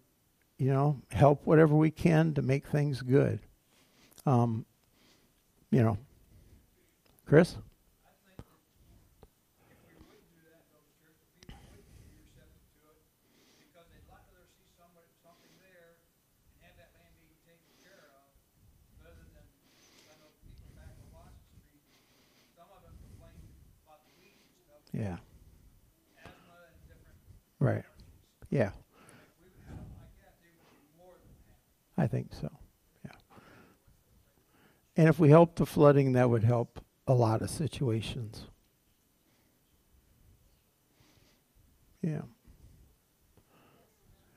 you 0.57 0.71
know, 0.71 1.01
help 1.11 1.45
whatever 1.45 1.75
we 1.75 1.91
can 1.91 2.33
to 2.33 2.41
make 2.41 2.67
things 2.67 3.01
good. 3.01 3.39
Um, 4.25 4.65
you 5.71 5.83
know, 5.83 5.97
Chris? 7.25 7.57
Yeah. 24.95 25.17
Right. 27.59 27.83
Yeah. 28.49 28.71
I 31.97 32.07
think 32.07 32.33
so. 32.33 32.49
Yeah. 33.03 33.11
And 34.95 35.09
if 35.09 35.19
we 35.19 35.29
help 35.29 35.55
the 35.55 35.65
flooding, 35.65 36.13
that 36.13 36.29
would 36.29 36.43
help 36.43 36.79
a 37.07 37.13
lot 37.13 37.41
of 37.41 37.49
situations. 37.49 38.45
Yeah. 42.01 42.21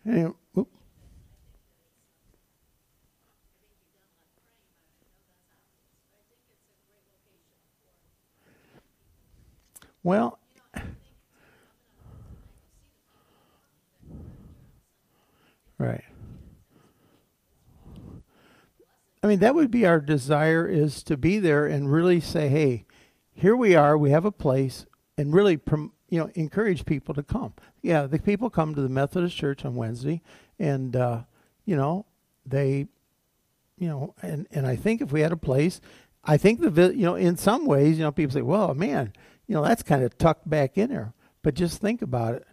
Anyway, 0.06 0.32
Well, 10.02 10.37
right. 15.86 16.04
I 19.22 19.26
mean, 19.26 19.40
that 19.40 19.54
would 19.54 19.70
be 19.70 19.84
our 19.84 20.00
desire 20.00 20.66
is 20.66 21.02
to 21.04 21.16
be 21.16 21.38
there 21.38 21.66
and 21.66 21.92
really 21.92 22.20
say, 22.20 22.48
hey, 22.48 22.86
here 23.34 23.56
we 23.56 23.74
are, 23.74 23.96
we 23.96 24.10
have 24.10 24.24
a 24.24 24.32
place, 24.32 24.86
and 25.16 25.32
really, 25.32 25.56
prom- 25.56 25.92
you 26.08 26.18
know, 26.18 26.30
encourage 26.34 26.84
people 26.84 27.14
to 27.14 27.22
come. 27.22 27.52
Yeah, 27.82 28.06
the 28.06 28.18
people 28.18 28.50
come 28.50 28.74
to 28.74 28.80
the 28.80 28.88
Methodist 28.88 29.36
Church 29.36 29.64
on 29.64 29.76
Wednesday, 29.76 30.22
and 30.58 30.96
uh, 30.96 31.22
you 31.64 31.76
know, 31.76 32.06
they, 32.46 32.88
you 33.76 33.88
know, 33.88 34.14
and 34.22 34.46
and 34.50 34.66
I 34.66 34.74
think 34.74 35.00
if 35.00 35.12
we 35.12 35.20
had 35.20 35.32
a 35.32 35.36
place, 35.36 35.80
I 36.24 36.36
think 36.36 36.60
the 36.60 36.92
you 36.96 37.04
know, 37.04 37.14
in 37.14 37.36
some 37.36 37.66
ways, 37.66 37.98
you 37.98 38.04
know, 38.04 38.12
people 38.12 38.34
say, 38.34 38.42
well, 38.42 38.74
man, 38.74 39.12
you 39.46 39.54
know, 39.54 39.62
that's 39.62 39.82
kind 39.82 40.02
of 40.02 40.18
tucked 40.18 40.48
back 40.48 40.76
in 40.76 40.90
there, 40.90 41.12
but 41.42 41.54
just 41.54 41.80
think 41.80 42.02
about 42.02 42.34
it. 42.34 42.46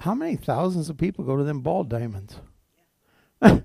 How 0.00 0.14
many 0.14 0.36
thousands 0.36 0.88
of 0.88 0.96
people 0.96 1.26
go 1.26 1.36
to 1.36 1.44
them 1.44 1.60
ball 1.60 1.84
diamonds? 1.84 2.36
I 3.42 3.62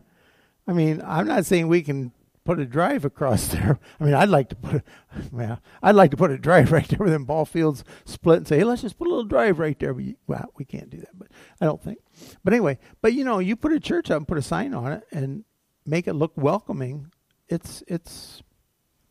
mean, 0.67 1.01
I'm 1.05 1.27
not 1.27 1.45
saying 1.45 1.67
we 1.69 1.81
can 1.81 2.11
put 2.43 2.59
a 2.59 2.65
drive 2.65 3.05
across 3.05 3.47
there. 3.49 3.79
I 3.99 4.03
mean, 4.03 4.13
I'd 4.13 4.27
like 4.27 4.49
to 4.49 4.55
put, 4.55 4.75
a, 4.75 4.83
yeah, 5.37 5.57
I'd 5.81 5.95
like 5.95 6.11
to 6.11 6.17
put 6.17 6.31
a 6.31 6.37
drive 6.37 6.73
right 6.73 6.85
there 6.87 6.99
where 6.99 7.09
them 7.09 7.23
ball 7.23 7.45
fields 7.45 7.85
split 8.03 8.39
and 8.39 8.47
say, 8.47 8.57
hey, 8.57 8.63
let's 8.65 8.81
just 8.81 8.97
put 8.97 9.07
a 9.07 9.09
little 9.09 9.23
drive 9.23 9.59
right 9.59 9.79
there. 9.79 9.93
But 9.93 10.03
well, 10.27 10.51
we 10.57 10.65
can't 10.65 10.89
do 10.89 10.97
that, 10.97 11.17
but 11.17 11.27
I 11.61 11.65
don't 11.65 11.81
think. 11.81 11.99
But 12.43 12.51
anyway, 12.51 12.79
but 13.01 13.13
you 13.13 13.23
know, 13.23 13.39
you 13.39 13.55
put 13.55 13.71
a 13.71 13.79
church 13.79 14.11
up 14.11 14.17
and 14.17 14.27
put 14.27 14.37
a 14.37 14.41
sign 14.41 14.73
on 14.73 14.91
it 14.91 15.03
and 15.11 15.45
make 15.85 16.05
it 16.05 16.13
look 16.13 16.33
welcoming. 16.35 17.11
It's 17.47 17.81
it's, 17.87 18.43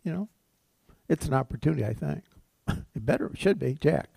you 0.03 0.13
know, 0.13 0.29
it's 1.09 1.27
an 1.27 1.33
opportunity. 1.33 1.87
I 1.87 1.95
think. 1.95 2.23
it 2.69 3.07
better 3.07 3.31
should 3.35 3.59
be 3.59 3.75
Jack. 3.81 4.11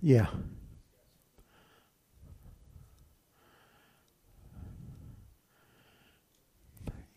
Yeah. 0.00 0.26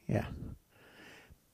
Yeah. 0.08 0.26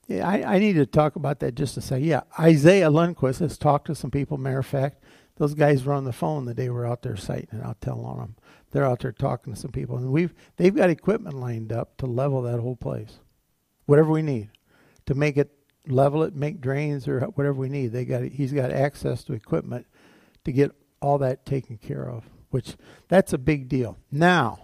Yeah, 0.06 0.26
I, 0.26 0.54
I 0.54 0.58
need 0.58 0.74
to 0.74 0.86
talk 0.86 1.16
about 1.16 1.40
that 1.40 1.54
just 1.54 1.74
to 1.74 1.82
say, 1.82 1.98
yeah, 2.00 2.22
Isaiah 2.40 2.90
Lundquist 2.90 3.40
has 3.40 3.58
talked 3.58 3.86
to 3.88 3.94
some 3.94 4.10
people. 4.10 4.38
Matter 4.38 4.60
of 4.60 4.66
fact, 4.66 5.04
those 5.36 5.54
guys 5.54 5.84
were 5.84 5.92
on 5.92 6.04
the 6.04 6.12
phone 6.12 6.46
the 6.46 6.54
day 6.54 6.70
we're 6.70 6.86
out 6.86 7.02
there 7.02 7.16
sighting 7.16 7.48
and 7.52 7.62
I'll 7.62 7.76
tell 7.80 8.00
on 8.04 8.18
them. 8.18 8.36
They're 8.70 8.86
out 8.86 9.00
there 9.00 9.12
talking 9.12 9.54
to 9.54 9.58
some 9.58 9.70
people, 9.70 9.96
and 9.96 10.10
we've 10.10 10.34
they've 10.56 10.74
got 10.74 10.90
equipment 10.90 11.36
lined 11.36 11.72
up 11.72 11.96
to 11.98 12.06
level 12.06 12.42
that 12.42 12.60
whole 12.60 12.76
place, 12.76 13.18
whatever 13.86 14.10
we 14.10 14.20
need, 14.20 14.50
to 15.06 15.14
make 15.14 15.38
it 15.38 15.50
level 15.86 16.22
it, 16.22 16.34
make 16.34 16.60
drains 16.60 17.08
or 17.08 17.20
whatever 17.20 17.54
we 17.54 17.70
need. 17.70 17.92
They 17.92 18.04
got 18.04 18.22
he's 18.24 18.52
got 18.52 18.70
access 18.70 19.24
to 19.24 19.32
equipment 19.32 19.86
to 20.44 20.52
get 20.52 20.72
all 21.00 21.18
that 21.18 21.46
taken 21.46 21.78
care 21.78 22.08
of, 22.08 22.24
which 22.50 22.76
that's 23.08 23.32
a 23.32 23.38
big 23.38 23.68
deal. 23.68 23.98
Now, 24.10 24.60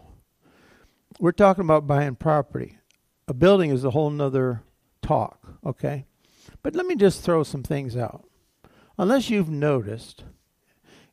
we're 1.19 1.33
talking 1.33 1.65
about 1.65 1.87
buying 1.87 2.17
property. 2.17 2.79
A 3.29 3.35
building 3.35 3.71
is 3.71 3.85
a 3.85 3.91
whole 3.91 4.11
nother 4.11 4.63
talk, 5.03 5.39
okay? 5.65 6.07
But 6.63 6.75
let 6.75 6.87
me 6.87 6.97
just 6.97 7.23
throw 7.23 7.43
some 7.43 7.63
things 7.63 7.97
out. 7.97 8.29
Unless 8.99 9.31
you've 9.31 9.49
noticed, 9.49 10.25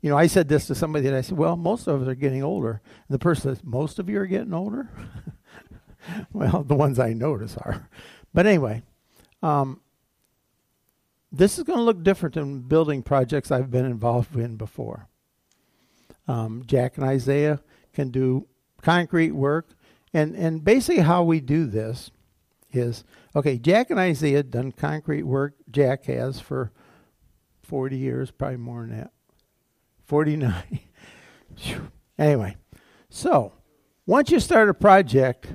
you 0.01 0.09
know, 0.09 0.17
I 0.17 0.27
said 0.27 0.47
this 0.47 0.67
to 0.67 0.75
somebody 0.75 1.07
and 1.07 1.15
I 1.15 1.21
said, 1.21 1.37
well, 1.37 1.55
most 1.55 1.87
of 1.87 2.01
us 2.01 2.07
are 2.07 2.15
getting 2.15 2.43
older. 2.43 2.81
And 3.07 3.13
the 3.13 3.19
person 3.19 3.55
says, 3.55 3.63
most 3.63 3.99
of 3.99 4.09
you 4.09 4.19
are 4.19 4.27
getting 4.27 4.53
older? 4.53 4.89
well, 6.33 6.63
the 6.63 6.75
ones 6.75 6.99
I 6.99 7.13
notice 7.13 7.55
are. 7.57 7.87
But 8.33 8.45
anyway, 8.45 8.83
um, 9.43 9.81
this 11.31 11.57
is 11.57 11.63
going 11.63 11.79
to 11.79 11.83
look 11.83 12.03
different 12.03 12.35
than 12.35 12.61
building 12.61 13.03
projects 13.03 13.51
I've 13.51 13.71
been 13.71 13.85
involved 13.85 14.35
in 14.35 14.57
before. 14.57 15.07
Um, 16.27 16.63
Jack 16.65 16.97
and 16.97 17.05
Isaiah 17.05 17.61
can 17.93 18.09
do 18.09 18.47
concrete 18.81 19.31
work. 19.31 19.69
And, 20.13 20.35
and 20.35 20.63
basically, 20.63 21.03
how 21.03 21.23
we 21.23 21.39
do 21.39 21.65
this 21.65 22.11
is 22.71 23.03
okay, 23.35 23.57
Jack 23.57 23.89
and 23.89 23.99
Isaiah 23.99 24.43
done 24.43 24.71
concrete 24.71 25.23
work. 25.23 25.55
Jack 25.69 26.05
has 26.05 26.39
for 26.39 26.71
40 27.63 27.97
years, 27.97 28.31
probably 28.31 28.57
more 28.57 28.81
than 28.81 28.97
that. 28.97 29.11
49. 30.05 30.79
anyway, 32.19 32.57
so 33.09 33.53
once 34.05 34.31
you 34.31 34.39
start 34.39 34.69
a 34.69 34.73
project, 34.73 35.47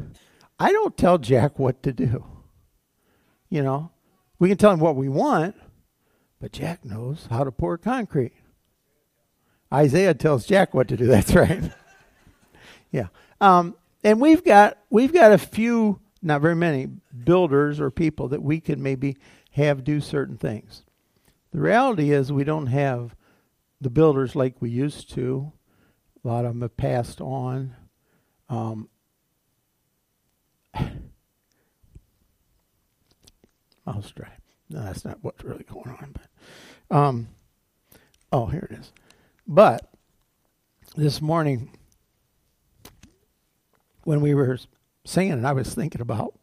I 0.58 0.72
don't 0.72 0.96
tell 0.96 1.18
Jack 1.18 1.58
what 1.58 1.82
to 1.82 1.92
do. 1.92 2.24
You 3.48 3.62
know, 3.62 3.90
we 4.38 4.48
can 4.48 4.56
tell 4.56 4.72
him 4.72 4.80
what 4.80 4.96
we 4.96 5.08
want, 5.08 5.54
but 6.40 6.52
Jack 6.52 6.84
knows 6.84 7.26
how 7.30 7.44
to 7.44 7.52
pour 7.52 7.76
concrete. 7.78 8.32
Isaiah 9.72 10.14
tells 10.14 10.46
Jack 10.46 10.74
what 10.74 10.88
to 10.88 10.96
do. 10.96 11.06
That's 11.06 11.34
right. 11.34 11.72
yeah. 12.90 13.08
Um, 13.40 13.76
and 14.04 14.20
we've 14.20 14.44
got 14.44 14.78
we've 14.90 15.12
got 15.12 15.32
a 15.32 15.38
few 15.38 16.00
not 16.22 16.40
very 16.40 16.56
many 16.56 16.86
builders 17.24 17.80
or 17.80 17.90
people 17.90 18.28
that 18.28 18.42
we 18.42 18.60
can 18.60 18.82
maybe 18.82 19.16
have 19.52 19.84
do 19.84 20.00
certain 20.00 20.36
things. 20.36 20.82
The 21.52 21.60
reality 21.60 22.12
is 22.12 22.32
we 22.32 22.44
don't 22.44 22.66
have 22.66 23.14
the 23.80 23.90
builders 23.90 24.36
like 24.36 24.56
we 24.60 24.70
used 24.70 25.10
to. 25.14 25.52
A 26.24 26.28
lot 26.28 26.44
of 26.44 26.52
them 26.52 26.62
have 26.62 26.76
passed 26.76 27.20
on. 27.20 27.74
Um, 28.48 28.88
mouse 33.86 34.10
dry. 34.14 34.32
No, 34.68 34.82
that's 34.82 35.04
not 35.04 35.18
what's 35.22 35.44
really 35.44 35.64
going 35.64 35.90
on. 35.90 36.12
But 36.12 36.96
um, 36.96 37.28
oh, 38.32 38.46
here 38.46 38.68
it 38.70 38.78
is. 38.78 38.92
But 39.46 39.88
this 40.96 41.20
morning, 41.20 41.70
when 44.04 44.20
we 44.20 44.34
were 44.34 44.58
singing, 45.04 45.32
and 45.32 45.46
I 45.46 45.52
was 45.52 45.74
thinking 45.74 46.00
about 46.00 46.34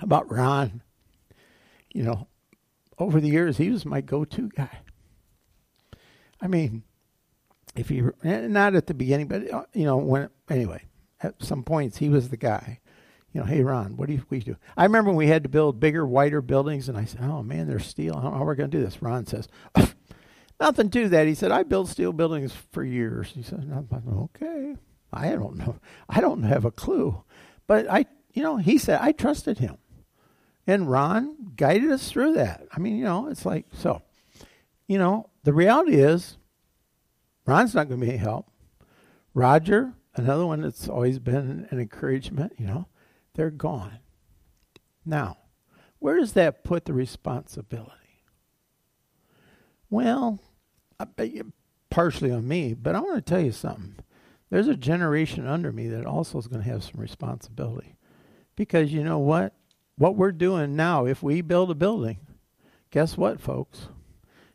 about 0.00 0.30
Ron. 0.30 0.82
You 1.92 2.04
know, 2.04 2.28
over 2.98 3.20
the 3.20 3.28
years, 3.28 3.56
he 3.56 3.70
was 3.70 3.84
my 3.84 4.00
go-to 4.00 4.48
guy. 4.48 4.80
I 6.40 6.46
mean, 6.46 6.82
if 7.74 7.88
he 7.88 8.02
not 8.22 8.74
at 8.74 8.86
the 8.86 8.94
beginning, 8.94 9.28
but 9.28 9.50
uh, 9.50 9.64
you 9.72 9.84
know 9.84 9.96
when 9.96 10.28
anyway, 10.48 10.84
at 11.22 11.42
some 11.42 11.62
points 11.64 11.98
he 11.98 12.08
was 12.08 12.28
the 12.28 12.36
guy. 12.36 12.80
You 13.34 13.40
know, 13.40 13.46
hey 13.46 13.62
Ron, 13.62 13.96
what 13.96 14.06
do 14.06 14.14
you, 14.14 14.24
we 14.30 14.38
do? 14.38 14.56
I 14.76 14.84
remember 14.84 15.10
when 15.10 15.18
we 15.18 15.26
had 15.26 15.42
to 15.42 15.48
build 15.50 15.80
bigger, 15.80 16.06
wider 16.06 16.40
buildings, 16.40 16.88
and 16.88 16.96
I 16.96 17.04
said, 17.04 17.20
"Oh 17.22 17.42
man, 17.42 17.66
they're 17.66 17.80
steel. 17.80 18.18
How 18.18 18.30
are 18.30 18.46
we 18.46 18.54
going 18.54 18.70
to 18.70 18.78
do 18.78 18.82
this?" 18.82 19.02
Ron 19.02 19.26
says, 19.26 19.48
"Nothing 20.60 20.88
to 20.90 21.08
that." 21.10 21.26
He 21.26 21.34
said, 21.34 21.50
"I 21.50 21.64
built 21.64 21.88
steel 21.88 22.12
buildings 22.12 22.54
for 22.72 22.82
years." 22.82 23.32
He 23.34 23.42
said, 23.42 23.68
"Okay." 24.08 24.76
I 25.14 25.30
don't 25.30 25.56
know. 25.56 25.78
I 26.08 26.20
don't 26.20 26.42
have 26.42 26.64
a 26.64 26.70
clue. 26.70 27.22
But 27.66 27.90
I, 27.90 28.06
you 28.32 28.42
know, 28.42 28.56
he 28.56 28.78
said, 28.78 29.00
I 29.00 29.12
trusted 29.12 29.58
him. 29.58 29.78
And 30.66 30.90
Ron 30.90 31.52
guided 31.56 31.90
us 31.90 32.10
through 32.10 32.34
that. 32.34 32.66
I 32.72 32.80
mean, 32.80 32.96
you 32.96 33.04
know, 33.04 33.28
it's 33.28 33.46
like, 33.46 33.66
so, 33.72 34.02
you 34.88 34.98
know, 34.98 35.30
the 35.44 35.52
reality 35.52 35.96
is 35.96 36.36
Ron's 37.46 37.74
not 37.74 37.88
going 37.88 38.00
to 38.00 38.06
be 38.06 38.12
any 38.12 38.18
help. 38.18 38.50
Roger, 39.34 39.94
another 40.14 40.46
one 40.46 40.62
that's 40.62 40.88
always 40.88 41.18
been 41.18 41.68
an 41.70 41.78
encouragement, 41.78 42.54
you 42.58 42.66
know, 42.66 42.88
they're 43.34 43.50
gone. 43.50 43.98
Now, 45.04 45.38
where 45.98 46.18
does 46.18 46.32
that 46.32 46.64
put 46.64 46.84
the 46.84 46.92
responsibility? 46.92 47.90
Well, 49.90 50.40
I 50.98 51.04
bet 51.04 51.32
you 51.32 51.52
partially 51.90 52.30
on 52.30 52.48
me, 52.48 52.74
but 52.74 52.94
I 52.94 53.00
want 53.00 53.16
to 53.16 53.22
tell 53.22 53.40
you 53.40 53.52
something 53.52 53.96
there's 54.50 54.68
a 54.68 54.76
generation 54.76 55.46
under 55.46 55.72
me 55.72 55.88
that 55.88 56.06
also 56.06 56.38
is 56.38 56.46
going 56.46 56.62
to 56.62 56.70
have 56.70 56.84
some 56.84 57.00
responsibility. 57.00 57.96
Because 58.56 58.92
you 58.92 59.02
know 59.02 59.18
what? 59.18 59.54
What 59.96 60.16
we're 60.16 60.32
doing 60.32 60.76
now, 60.76 61.06
if 61.06 61.22
we 61.22 61.40
build 61.40 61.70
a 61.70 61.74
building, 61.74 62.18
guess 62.90 63.16
what, 63.16 63.40
folks? 63.40 63.88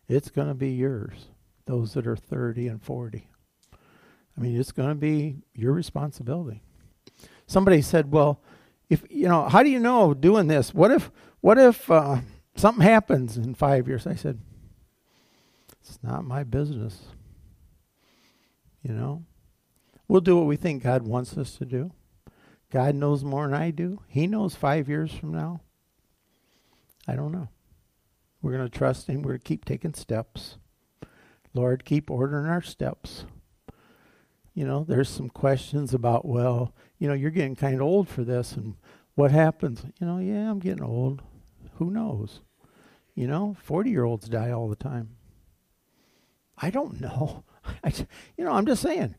It's 0.07 0.29
going 0.29 0.47
to 0.47 0.53
be 0.53 0.71
yours, 0.71 1.27
those 1.65 1.93
that 1.93 2.07
are 2.07 2.15
30 2.15 2.67
and 2.67 2.81
40. 2.81 3.27
I 3.73 4.41
mean, 4.41 4.59
it's 4.59 4.71
going 4.71 4.89
to 4.89 4.95
be 4.95 5.37
your 5.53 5.73
responsibility. 5.73 6.61
Somebody 7.45 7.81
said, 7.81 8.11
well, 8.11 8.41
if 8.89 9.03
you 9.09 9.27
know, 9.27 9.47
how 9.47 9.63
do 9.63 9.69
you 9.69 9.79
know 9.79 10.13
doing 10.13 10.47
this? 10.47 10.73
What 10.73 10.91
if 10.91 11.11
what 11.41 11.57
if 11.57 11.89
uh, 11.89 12.17
something 12.55 12.83
happens 12.83 13.37
in 13.37 13.55
5 13.55 13.87
years? 13.87 14.05
I 14.05 14.15
said, 14.15 14.39
it's 15.81 15.99
not 16.03 16.25
my 16.25 16.43
business. 16.43 16.99
You 18.83 18.93
know, 18.93 19.23
We'll 20.09 20.21
do 20.21 20.35
what 20.35 20.47
we 20.47 20.55
think 20.55 20.81
God 20.83 21.03
wants 21.03 21.37
us 21.37 21.55
to 21.57 21.65
do. 21.65 21.91
God 22.71 22.95
knows 22.95 23.23
more 23.23 23.45
than 23.45 23.53
I 23.53 23.69
do. 23.69 24.01
He 24.07 24.25
knows 24.25 24.55
five 24.55 24.89
years 24.89 25.13
from 25.13 25.31
now. 25.31 25.61
I 27.07 27.15
don't 27.15 27.31
know. 27.31 27.47
We're 28.41 28.53
going 28.53 28.67
to 28.67 28.75
trust 28.75 29.07
Him. 29.07 29.21
We're 29.21 29.33
going 29.33 29.39
to 29.39 29.45
keep 29.45 29.65
taking 29.65 29.93
steps. 29.93 30.57
Lord, 31.53 31.85
keep 31.85 32.09
ordering 32.09 32.47
our 32.47 32.63
steps. 32.63 33.25
You 34.59 34.67
know, 34.67 34.83
there's 34.83 35.07
some 35.07 35.29
questions 35.29 35.93
about, 35.93 36.25
well, 36.25 36.75
you 36.97 37.07
know, 37.07 37.13
you're 37.13 37.31
getting 37.31 37.55
kind 37.55 37.75
of 37.75 37.81
old 37.81 38.09
for 38.09 38.25
this, 38.25 38.57
and 38.57 38.75
what 39.15 39.31
happens? 39.31 39.85
You 40.01 40.05
know, 40.05 40.17
yeah, 40.17 40.51
I'm 40.51 40.59
getting 40.59 40.83
old. 40.83 41.21
Who 41.75 41.89
knows? 41.89 42.41
You 43.15 43.27
know, 43.27 43.55
40 43.63 43.89
year 43.89 44.03
olds 44.03 44.27
die 44.27 44.51
all 44.51 44.67
the 44.67 44.75
time. 44.75 45.15
I 46.57 46.71
don't 46.71 46.99
know. 46.99 47.45
I, 47.85 47.93
you 48.35 48.43
know, 48.43 48.51
I'm 48.51 48.65
just 48.65 48.81
saying 48.81 49.15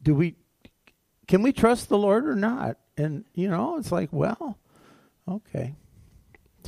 do 0.00 0.14
we 0.14 0.36
can 1.26 1.42
we 1.42 1.52
trust 1.52 1.88
the 1.88 1.98
Lord 1.98 2.28
or 2.28 2.36
not? 2.36 2.76
And 2.96 3.24
you 3.34 3.48
know, 3.48 3.78
it's 3.78 3.90
like, 3.90 4.10
well, 4.12 4.60
okay. 5.28 5.74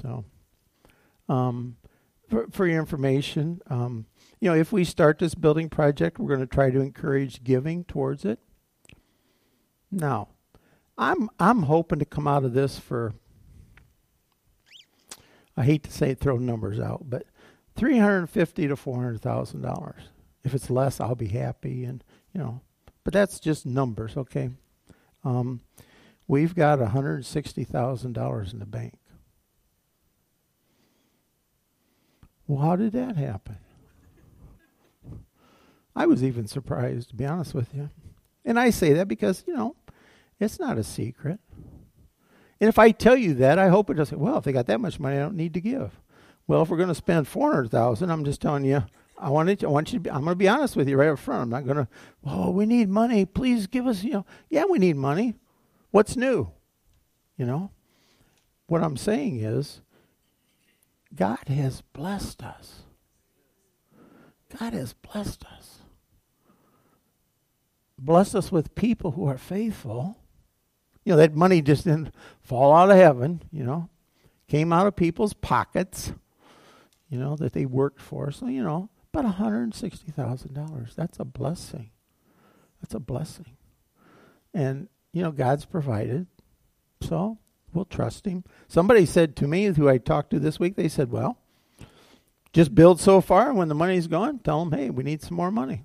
So, 0.02 0.24
um, 1.28 1.76
for, 2.28 2.48
for 2.50 2.66
your 2.66 2.80
information, 2.80 3.60
um, 3.68 4.06
you 4.40 4.50
know, 4.50 4.56
if 4.56 4.72
we 4.72 4.84
start 4.84 5.18
this 5.18 5.34
building 5.34 5.68
project, 5.68 6.18
we're 6.18 6.34
going 6.34 6.46
to 6.46 6.54
try 6.54 6.70
to 6.70 6.80
encourage 6.80 7.42
giving 7.42 7.84
towards 7.84 8.24
it. 8.24 8.38
Now, 9.90 10.28
I'm 10.98 11.30
I'm 11.38 11.62
hoping 11.62 11.98
to 12.00 12.04
come 12.04 12.26
out 12.26 12.44
of 12.44 12.52
this 12.52 12.78
for. 12.78 13.14
I 15.56 15.64
hate 15.64 15.84
to 15.84 15.92
say 15.92 16.14
throw 16.14 16.36
numbers 16.36 16.78
out, 16.78 17.08
but 17.08 17.24
three 17.74 17.98
hundred 17.98 18.26
fifty 18.28 18.68
to 18.68 18.76
four 18.76 18.96
hundred 18.96 19.22
thousand 19.22 19.62
dollars. 19.62 20.02
If 20.44 20.54
it's 20.54 20.70
less, 20.70 21.00
I'll 21.00 21.14
be 21.14 21.28
happy, 21.28 21.84
and 21.84 22.04
you 22.32 22.40
know, 22.40 22.60
but 23.06 23.14
that's 23.14 23.38
just 23.38 23.64
numbers, 23.64 24.16
okay? 24.16 24.50
Um, 25.22 25.60
we've 26.26 26.54
got 26.54 26.80
$160,000 26.80 28.52
in 28.52 28.58
the 28.58 28.66
bank. 28.66 28.98
Well, 32.46 32.64
how 32.64 32.76
did 32.76 32.92
that 32.92 33.16
happen? 33.16 33.58
I 35.96 36.06
was 36.06 36.22
even 36.22 36.46
surprised, 36.46 37.08
to 37.08 37.16
be 37.16 37.24
honest 37.24 37.54
with 37.54 37.74
you. 37.74 37.90
And 38.44 38.60
I 38.60 38.70
say 38.70 38.92
that 38.92 39.08
because, 39.08 39.42
you 39.46 39.54
know, 39.54 39.74
It's 40.38 40.60
not 40.60 40.78
a 40.78 40.84
secret. 40.84 41.40
And 42.60 42.68
if 42.68 42.78
I 42.78 42.90
tell 42.90 43.16
you 43.16 43.34
that, 43.34 43.58
I 43.58 43.68
hope 43.68 43.90
it 43.90 43.94
doesn't. 43.94 44.18
Well, 44.18 44.38
if 44.38 44.44
they 44.44 44.52
got 44.52 44.66
that 44.66 44.80
much 44.80 45.00
money, 45.00 45.16
I 45.16 45.20
don't 45.20 45.36
need 45.36 45.54
to 45.54 45.60
give. 45.60 45.98
Well, 46.46 46.62
if 46.62 46.68
we're 46.68 46.76
going 46.76 46.88
to 46.88 46.94
spend 46.94 47.26
four 47.26 47.52
hundred 47.52 47.70
thousand, 47.70 48.10
I'm 48.10 48.24
just 48.24 48.40
telling 48.40 48.64
you. 48.64 48.84
I 49.18 49.30
want 49.30 49.58
to. 49.60 49.66
I 49.66 49.70
want 49.70 49.92
you. 49.92 49.98
To 49.98 50.02
be, 50.02 50.10
I'm 50.10 50.22
going 50.22 50.32
to 50.32 50.36
be 50.36 50.48
honest 50.48 50.76
with 50.76 50.88
you 50.88 50.96
right 50.98 51.08
up 51.08 51.18
front. 51.18 51.42
I'm 51.42 51.48
not 51.48 51.64
going 51.64 51.78
to. 51.78 51.88
Oh, 52.24 52.50
we 52.50 52.66
need 52.66 52.88
money. 52.88 53.24
Please 53.24 53.66
give 53.66 53.86
us. 53.86 54.04
You 54.04 54.12
know. 54.12 54.26
Yeah, 54.50 54.64
we 54.68 54.78
need 54.78 54.96
money. 54.96 55.34
What's 55.90 56.16
new? 56.16 56.50
You 57.38 57.46
know. 57.46 57.70
What 58.66 58.82
I'm 58.82 58.96
saying 58.96 59.40
is, 59.40 59.80
God 61.14 61.48
has 61.48 61.82
blessed 61.92 62.42
us. 62.42 62.82
God 64.58 64.74
has 64.74 64.92
blessed 64.92 65.44
us. 65.46 65.55
Blessed 67.98 68.34
us 68.34 68.52
with 68.52 68.74
people 68.74 69.12
who 69.12 69.26
are 69.26 69.38
faithful. 69.38 70.18
You 71.04 71.12
know, 71.12 71.16
that 71.18 71.34
money 71.34 71.62
just 71.62 71.84
didn't 71.84 72.14
fall 72.42 72.74
out 72.74 72.90
of 72.90 72.96
heaven, 72.96 73.42
you 73.52 73.64
know, 73.64 73.88
came 74.48 74.72
out 74.72 74.86
of 74.86 74.96
people's 74.96 75.32
pockets, 75.32 76.12
you 77.08 77.18
know, 77.18 77.36
that 77.36 77.52
they 77.52 77.64
worked 77.64 78.00
for. 78.00 78.30
So, 78.30 78.48
you 78.48 78.62
know, 78.62 78.90
about 79.14 79.36
$160,000. 79.36 80.94
That's 80.94 81.18
a 81.18 81.24
blessing. 81.24 81.90
That's 82.80 82.94
a 82.94 83.00
blessing. 83.00 83.56
And, 84.52 84.88
you 85.12 85.22
know, 85.22 85.30
God's 85.32 85.64
provided. 85.64 86.26
So 87.00 87.38
we'll 87.72 87.84
trust 87.84 88.26
Him. 88.26 88.44
Somebody 88.68 89.06
said 89.06 89.36
to 89.36 89.46
me, 89.46 89.66
who 89.66 89.88
I 89.88 89.98
talked 89.98 90.30
to 90.30 90.38
this 90.38 90.58
week, 90.60 90.76
they 90.76 90.88
said, 90.88 91.10
well, 91.10 91.38
just 92.52 92.74
build 92.74 93.00
so 93.00 93.20
far. 93.20 93.54
When 93.54 93.68
the 93.68 93.74
money's 93.74 94.06
gone, 94.06 94.40
tell 94.40 94.64
them, 94.64 94.78
hey, 94.78 94.90
we 94.90 95.04
need 95.04 95.22
some 95.22 95.36
more 95.36 95.50
money. 95.50 95.84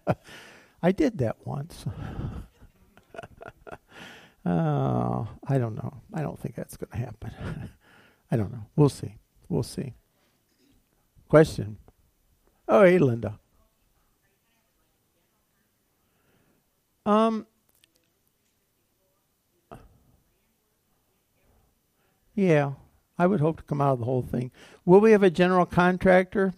I 0.82 0.92
did 0.92 1.18
that 1.18 1.36
once. 1.46 1.84
uh, 4.46 5.24
I 5.46 5.58
don't 5.58 5.74
know. 5.74 6.00
I 6.12 6.22
don't 6.22 6.38
think 6.38 6.54
that's 6.54 6.76
going 6.76 6.90
to 6.90 6.98
happen. 6.98 7.32
I 8.30 8.36
don't 8.36 8.52
know. 8.52 8.66
We'll 8.76 8.88
see. 8.88 9.16
We'll 9.48 9.62
see. 9.62 9.94
Question. 11.28 11.78
Oh, 12.68 12.84
hey, 12.84 12.98
Linda. 12.98 13.38
Um. 17.04 17.46
Yeah. 22.34 22.72
I 23.18 23.26
would 23.26 23.40
hope 23.40 23.58
to 23.58 23.62
come 23.62 23.80
out 23.80 23.92
of 23.92 23.98
the 24.00 24.04
whole 24.04 24.22
thing. 24.22 24.50
Will 24.84 25.00
we 25.00 25.12
have 25.12 25.22
a 25.22 25.30
general 25.30 25.66
contractor? 25.66 26.54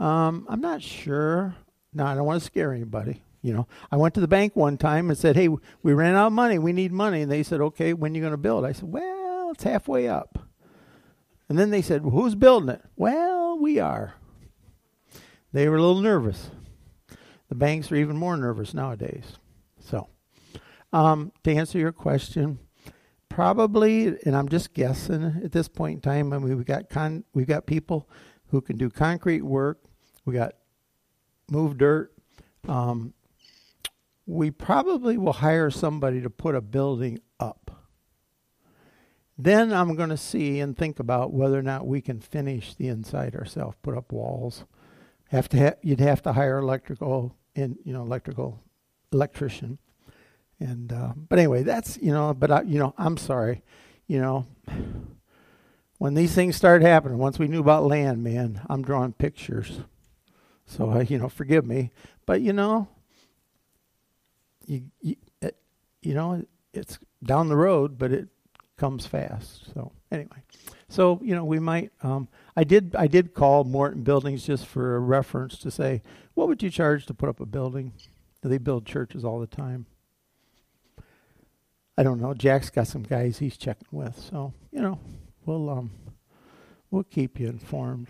Um, 0.00 0.46
I'm 0.48 0.60
not 0.60 0.82
sure. 0.82 1.54
No, 1.92 2.06
I 2.06 2.14
don't 2.14 2.24
want 2.24 2.40
to 2.40 2.46
scare 2.46 2.72
anybody. 2.72 3.22
You 3.42 3.52
know, 3.52 3.68
I 3.92 3.96
went 3.96 4.14
to 4.14 4.20
the 4.20 4.28
bank 4.28 4.56
one 4.56 4.76
time 4.76 5.08
and 5.10 5.18
said, 5.18 5.36
"Hey, 5.36 5.48
we 5.82 5.92
ran 5.92 6.14
out 6.14 6.28
of 6.28 6.32
money. 6.32 6.58
We 6.58 6.72
need 6.72 6.92
money." 6.92 7.22
And 7.22 7.30
they 7.30 7.42
said, 7.42 7.60
"Okay, 7.60 7.92
when 7.92 8.12
are 8.12 8.14
you 8.16 8.20
going 8.20 8.32
to 8.32 8.38
build?" 8.38 8.64
I 8.64 8.72
said, 8.72 8.90
"Well, 8.90 9.50
it's 9.52 9.64
halfway 9.64 10.08
up." 10.08 10.38
And 11.48 11.58
then 11.58 11.70
they 11.70 11.82
said, 11.82 12.02
well, 12.04 12.12
"Who's 12.12 12.34
building 12.34 12.70
it?" 12.70 12.82
Well, 12.96 13.58
we 13.58 13.78
are. 13.78 14.14
They 15.52 15.68
were 15.68 15.76
a 15.76 15.82
little 15.82 16.00
nervous. 16.00 16.50
The 17.48 17.56
banks 17.56 17.90
are 17.90 17.96
even 17.96 18.16
more 18.16 18.36
nervous 18.36 18.72
nowadays. 18.72 19.36
So, 19.80 20.08
um, 20.92 21.32
to 21.42 21.52
answer 21.52 21.78
your 21.78 21.92
question, 21.92 22.60
probably, 23.28 24.16
and 24.24 24.36
I'm 24.36 24.48
just 24.48 24.72
guessing 24.74 25.40
at 25.42 25.50
this 25.52 25.66
point 25.66 25.96
in 25.96 26.00
time. 26.00 26.32
I 26.32 26.38
mean, 26.38 26.56
we've 26.56 26.64
got 26.64 26.88
con, 26.88 27.24
we've 27.34 27.48
got 27.48 27.66
people 27.66 28.08
who 28.48 28.60
can 28.60 28.76
do 28.76 28.88
concrete 28.88 29.42
work. 29.42 29.82
We 30.30 30.36
got 30.36 30.54
move 31.50 31.76
dirt. 31.76 32.12
Um, 32.68 33.14
we 34.26 34.52
probably 34.52 35.18
will 35.18 35.32
hire 35.32 35.70
somebody 35.70 36.20
to 36.20 36.30
put 36.30 36.54
a 36.54 36.60
building 36.60 37.18
up. 37.40 37.88
Then 39.36 39.72
I'm 39.72 39.96
going 39.96 40.10
to 40.10 40.16
see 40.16 40.60
and 40.60 40.78
think 40.78 41.00
about 41.00 41.32
whether 41.32 41.58
or 41.58 41.62
not 41.62 41.84
we 41.84 42.00
can 42.00 42.20
finish 42.20 42.76
the 42.76 42.86
inside 42.86 43.34
ourselves, 43.34 43.76
put 43.82 43.96
up 43.96 44.12
walls. 44.12 44.62
Have 45.30 45.48
to 45.48 45.58
ha- 45.58 45.78
you'd 45.82 45.98
have 45.98 46.22
to 46.22 46.34
hire 46.34 46.58
electrical 46.58 47.34
and 47.56 47.76
you 47.84 47.92
know 47.92 48.02
electrical 48.02 48.62
electrician. 49.12 49.78
And 50.60 50.92
uh, 50.92 51.14
but 51.28 51.40
anyway, 51.40 51.64
that's 51.64 51.98
you 52.00 52.12
know. 52.12 52.34
But 52.34 52.52
I, 52.52 52.62
you 52.62 52.78
know, 52.78 52.94
I'm 52.96 53.16
sorry. 53.16 53.64
You 54.06 54.20
know, 54.20 54.46
when 55.98 56.14
these 56.14 56.36
things 56.36 56.54
started 56.54 56.86
happening, 56.86 57.18
once 57.18 57.40
we 57.40 57.48
knew 57.48 57.60
about 57.60 57.84
land, 57.84 58.22
man, 58.22 58.60
I'm 58.70 58.82
drawing 58.82 59.14
pictures. 59.14 59.80
So 60.70 60.90
uh, 60.90 61.00
you 61.00 61.18
know, 61.18 61.28
forgive 61.28 61.66
me. 61.66 61.90
But 62.26 62.40
you 62.40 62.52
know, 62.52 62.88
you 64.66 64.84
you, 65.00 65.16
it, 65.42 65.56
you 66.00 66.14
know, 66.14 66.44
it's 66.72 66.98
down 67.24 67.48
the 67.48 67.56
road, 67.56 67.98
but 67.98 68.12
it 68.12 68.28
comes 68.76 69.04
fast. 69.04 69.72
So 69.74 69.92
anyway, 70.12 70.42
so 70.88 71.20
you 71.22 71.34
know, 71.34 71.44
we 71.44 71.58
might. 71.58 71.90
Um, 72.02 72.28
I 72.56 72.64
did. 72.64 72.94
I 72.96 73.08
did 73.08 73.34
call 73.34 73.64
Morton 73.64 74.02
Buildings 74.02 74.46
just 74.46 74.64
for 74.66 74.94
a 74.96 75.00
reference 75.00 75.58
to 75.58 75.70
say, 75.70 76.02
what 76.34 76.46
would 76.46 76.62
you 76.62 76.70
charge 76.70 77.04
to 77.06 77.14
put 77.14 77.28
up 77.28 77.40
a 77.40 77.46
building? 77.46 77.92
They 78.42 78.58
build 78.58 78.86
churches 78.86 79.24
all 79.24 79.40
the 79.40 79.46
time? 79.46 79.86
I 81.98 82.02
don't 82.02 82.20
know. 82.20 82.32
Jack's 82.32 82.70
got 82.70 82.86
some 82.86 83.02
guys 83.02 83.38
he's 83.38 83.58
checking 83.58 83.88
with, 83.90 84.18
so 84.18 84.54
you 84.70 84.80
know, 84.80 85.00
we'll 85.44 85.68
um, 85.68 85.90
we'll 86.90 87.02
keep 87.02 87.40
you 87.40 87.48
informed. 87.48 88.06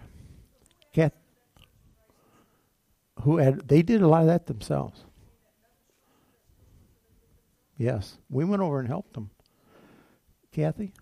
Cat, 0.92 1.14
who 3.22 3.38
had 3.38 3.68
they 3.68 3.82
did 3.82 4.02
a 4.02 4.08
lot 4.08 4.22
of 4.22 4.26
that 4.28 4.46
themselves. 4.46 5.04
Yes, 7.76 8.18
we 8.28 8.44
went 8.44 8.62
over 8.62 8.78
and 8.78 8.88
helped 8.88 9.14
them. 9.14 9.30
Kathy. 10.52 10.92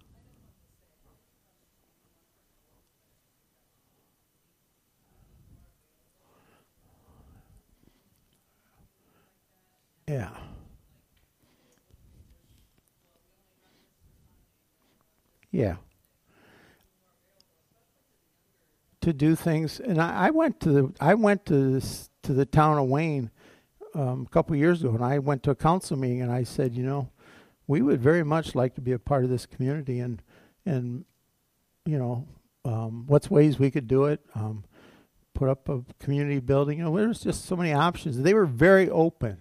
Yeah. 10.08 10.30
Yeah. 15.50 15.76
To 19.08 19.14
do 19.14 19.34
things, 19.34 19.80
and 19.80 19.98
I, 19.98 20.26
I 20.26 20.30
went 20.30 20.60
to 20.60 20.70
the 20.70 20.92
I 21.00 21.14
went 21.14 21.46
to 21.46 21.72
this, 21.72 22.10
to 22.24 22.34
the 22.34 22.44
town 22.44 22.76
of 22.76 22.88
Wayne 22.88 23.30
um, 23.94 24.26
a 24.28 24.30
couple 24.30 24.54
years 24.54 24.82
ago, 24.82 24.94
and 24.94 25.02
I 25.02 25.18
went 25.18 25.42
to 25.44 25.50
a 25.50 25.54
council 25.54 25.96
meeting, 25.96 26.20
and 26.20 26.30
I 26.30 26.42
said, 26.42 26.74
you 26.74 26.82
know, 26.82 27.08
we 27.66 27.80
would 27.80 28.02
very 28.02 28.22
much 28.22 28.54
like 28.54 28.74
to 28.74 28.82
be 28.82 28.92
a 28.92 28.98
part 28.98 29.24
of 29.24 29.30
this 29.30 29.46
community, 29.46 29.98
and 29.98 30.20
and 30.66 31.06
you 31.86 31.98
know, 31.98 32.28
um, 32.66 33.06
what's 33.06 33.30
ways 33.30 33.58
we 33.58 33.70
could 33.70 33.88
do 33.88 34.04
it. 34.04 34.20
Um, 34.34 34.64
put 35.32 35.48
up 35.48 35.70
a 35.70 35.82
community 35.98 36.40
building. 36.40 36.76
You 36.76 36.84
know, 36.84 36.94
there's 36.94 37.20
just 37.20 37.46
so 37.46 37.56
many 37.56 37.72
options. 37.72 38.20
They 38.20 38.34
were 38.34 38.44
very 38.44 38.90
open 38.90 39.38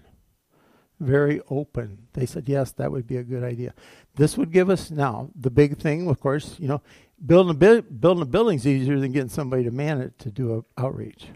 very 1.00 1.42
open. 1.50 2.08
They 2.14 2.26
said, 2.26 2.50
yes, 2.50 2.72
that 2.74 2.92
would 2.92 3.08
be 3.08 3.18
a 3.18 3.24
good 3.24 3.44
idea. 3.44 3.74
This 4.16 4.38
would 4.38 4.52
give 4.52 4.70
us 4.70 4.90
now 4.90 5.30
the 5.36 5.52
big 5.52 5.78
thing, 5.78 6.08
of 6.10 6.20
course, 6.20 6.56
you 6.60 6.68
know, 6.68 6.82
building 7.26 7.52
a, 7.52 7.58
bu- 7.58 7.82
building 7.82 8.22
a 8.22 8.26
building 8.26 8.58
is 8.58 8.68
easier 8.68 9.00
than 9.00 9.12
getting 9.12 9.30
somebody 9.30 9.64
to 9.64 9.72
man 9.72 10.02
it 10.02 10.18
to 10.20 10.32
do 10.32 10.66
outreach. 10.78 11.28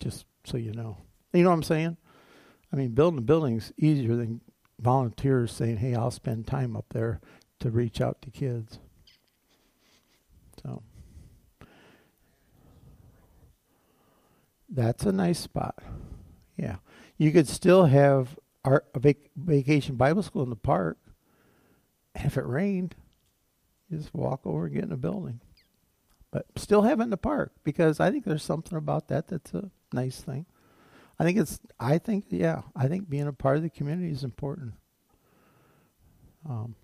Just 0.00 0.26
so 0.44 0.56
you 0.56 0.72
know. 0.72 0.98
You 1.32 1.42
know 1.42 1.50
what 1.50 1.56
I'm 1.56 1.62
saying? 1.62 1.96
I 2.72 2.76
mean, 2.76 2.90
building 2.90 3.18
a 3.18 3.22
building's 3.22 3.72
easier 3.76 4.16
than 4.16 4.40
volunteers 4.80 5.52
saying, 5.52 5.78
hey, 5.78 5.94
I'll 5.94 6.10
spend 6.10 6.46
time 6.46 6.76
up 6.76 6.86
there 6.90 7.20
to 7.60 7.70
reach 7.70 8.00
out 8.00 8.22
to 8.22 8.30
kids. 8.30 8.78
So 10.62 10.82
that's 14.68 15.04
a 15.04 15.12
nice 15.12 15.38
spot. 15.38 15.78
Yeah. 16.56 16.76
You 17.18 17.32
could 17.32 17.48
still 17.48 17.86
have 17.86 18.38
our 18.64 18.84
a 18.94 18.98
vac- 18.98 19.30
vacation 19.36 19.96
Bible 19.96 20.22
school 20.22 20.42
in 20.42 20.50
the 20.50 20.56
park. 20.56 20.98
If 22.14 22.36
it 22.36 22.46
rained, 22.46 22.94
you 23.88 23.98
just 23.98 24.14
walk 24.14 24.40
over 24.44 24.66
and 24.66 24.74
get 24.74 24.84
in 24.84 24.92
a 24.92 24.96
building. 24.96 25.40
But 26.30 26.46
still 26.56 26.82
have 26.82 27.00
it 27.00 27.04
in 27.04 27.10
the 27.10 27.16
park 27.16 27.52
because 27.64 28.00
I 28.00 28.10
think 28.10 28.24
there's 28.24 28.42
something 28.42 28.76
about 28.76 29.08
that 29.08 29.28
that's 29.28 29.54
a 29.54 29.70
nice 29.92 30.20
thing. 30.20 30.46
I 31.18 31.24
think 31.24 31.38
it's. 31.38 31.60
I 31.80 31.98
think 31.98 32.26
yeah. 32.28 32.62
I 32.74 32.88
think 32.88 33.08
being 33.08 33.26
a 33.26 33.32
part 33.32 33.56
of 33.56 33.62
the 33.62 33.70
community 33.70 34.10
is 34.12 34.22
important. 34.22 34.74
Um, 36.48 36.74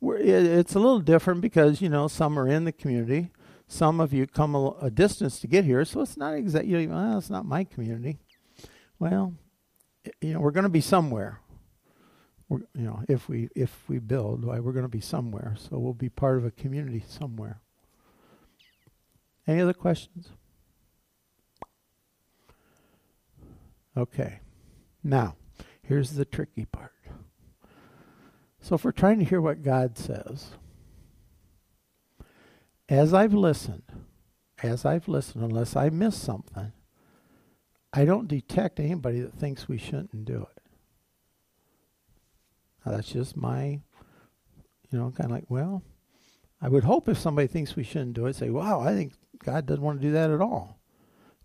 we're, 0.00 0.16
it, 0.16 0.28
it's 0.28 0.74
a 0.74 0.80
little 0.80 1.00
different 1.00 1.42
because 1.42 1.82
you 1.82 1.88
know 1.88 2.08
some 2.08 2.38
are 2.38 2.48
in 2.48 2.64
the 2.64 2.72
community, 2.72 3.30
some 3.68 4.00
of 4.00 4.12
you 4.12 4.26
come 4.26 4.54
a, 4.54 4.70
a 4.82 4.90
distance 4.90 5.38
to 5.40 5.46
get 5.46 5.64
here, 5.64 5.84
so 5.84 6.00
it's 6.00 6.16
not 6.16 6.34
exactly. 6.34 6.70
You 6.70 6.86
know, 6.86 6.94
well, 6.94 7.18
it's 7.18 7.30
not 7.30 7.44
my 7.44 7.64
community. 7.64 8.18
Well, 8.98 9.34
you 10.20 10.32
know, 10.32 10.40
we're 10.40 10.50
going 10.50 10.64
to 10.64 10.70
be 10.70 10.80
somewhere. 10.80 11.40
You 12.74 12.84
know, 12.84 13.02
if 13.08 13.28
we 13.28 13.48
if 13.54 13.88
we 13.88 13.98
build, 13.98 14.44
we're 14.44 14.72
going 14.72 14.84
to 14.84 14.88
be 14.88 15.00
somewhere. 15.00 15.56
So 15.58 15.78
we'll 15.78 15.94
be 15.94 16.08
part 16.08 16.38
of 16.38 16.44
a 16.44 16.50
community 16.50 17.04
somewhere. 17.06 17.60
Any 19.46 19.60
other 19.60 19.72
questions? 19.72 20.28
Okay. 23.96 24.40
Now, 25.02 25.36
here's 25.82 26.12
the 26.12 26.24
tricky 26.24 26.64
part. 26.64 26.92
So, 28.60 28.76
if 28.76 28.84
we're 28.84 28.92
trying 28.92 29.18
to 29.18 29.24
hear 29.24 29.40
what 29.40 29.62
God 29.62 29.98
says, 29.98 30.52
as 32.88 33.12
I've 33.12 33.34
listened, 33.34 33.82
as 34.62 34.84
I've 34.84 35.08
listened, 35.08 35.42
unless 35.42 35.74
I 35.74 35.88
miss 35.90 36.16
something, 36.16 36.72
I 37.92 38.04
don't 38.04 38.28
detect 38.28 38.78
anybody 38.78 39.20
that 39.20 39.34
thinks 39.34 39.68
we 39.68 39.78
shouldn't 39.78 40.24
do 40.24 40.46
it. 40.50 40.51
Now, 42.84 42.92
that's 42.92 43.10
just 43.10 43.36
my, 43.36 43.80
you 44.90 44.98
know, 44.98 45.12
kind 45.16 45.30
of 45.30 45.36
like, 45.36 45.46
well, 45.48 45.82
I 46.60 46.68
would 46.68 46.84
hope 46.84 47.08
if 47.08 47.18
somebody 47.18 47.48
thinks 47.48 47.76
we 47.76 47.82
shouldn't 47.82 48.14
do 48.14 48.26
it, 48.26 48.36
say, 48.36 48.50
wow, 48.50 48.80
I 48.80 48.94
think 48.94 49.14
God 49.44 49.66
doesn't 49.66 49.82
want 49.82 50.00
to 50.00 50.06
do 50.06 50.12
that 50.12 50.30
at 50.30 50.40
all. 50.40 50.78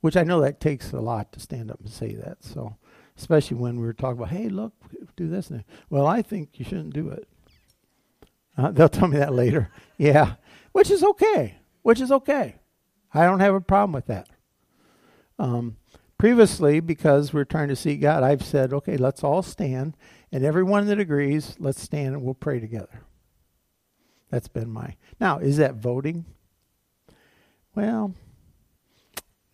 Which 0.01 0.15
I 0.15 0.23
know 0.23 0.41
that 0.41 0.59
takes 0.59 0.91
a 0.91 0.99
lot 0.99 1.31
to 1.33 1.39
stand 1.39 1.71
up 1.71 1.79
and 1.79 1.89
say 1.89 2.13
that. 2.13 2.43
So, 2.43 2.75
especially 3.17 3.57
when 3.57 3.79
we 3.79 3.85
were 3.85 3.93
talking 3.93 4.19
about, 4.19 4.29
hey, 4.29 4.47
look, 4.47 4.73
do 5.15 5.27
this. 5.27 5.49
And 5.49 5.63
well, 5.89 6.05
I 6.05 6.21
think 6.21 6.59
you 6.59 6.65
shouldn't 6.65 6.93
do 6.93 7.09
it. 7.09 7.27
Uh, 8.57 8.71
they'll 8.71 8.89
tell 8.89 9.07
me 9.07 9.17
that 9.17 9.33
later. 9.33 9.71
yeah, 9.97 10.35
which 10.71 10.91
is 10.91 11.03
okay. 11.03 11.57
Which 11.81 11.99
is 11.99 12.11
okay. 12.11 12.55
I 13.13 13.25
don't 13.25 13.39
have 13.39 13.55
a 13.55 13.61
problem 13.61 13.93
with 13.93 14.05
that. 14.07 14.29
Um, 15.39 15.77
previously, 16.17 16.79
because 16.79 17.33
we're 17.33 17.45
trying 17.45 17.69
to 17.69 17.75
see 17.75 17.95
God, 17.95 18.23
I've 18.23 18.43
said, 18.43 18.73
okay, 18.73 18.97
let's 18.97 19.23
all 19.23 19.41
stand, 19.41 19.95
and 20.38 20.45
everyone 20.45 20.85
that 20.85 20.99
agrees, 20.99 21.55
let's 21.57 21.81
stand 21.81 22.13
and 22.13 22.21
we'll 22.21 22.35
pray 22.35 22.59
together. 22.59 23.01
That's 24.29 24.47
been 24.47 24.69
my. 24.69 24.95
Now, 25.19 25.39
is 25.39 25.57
that 25.57 25.73
voting? 25.73 26.25
Well, 27.73 28.13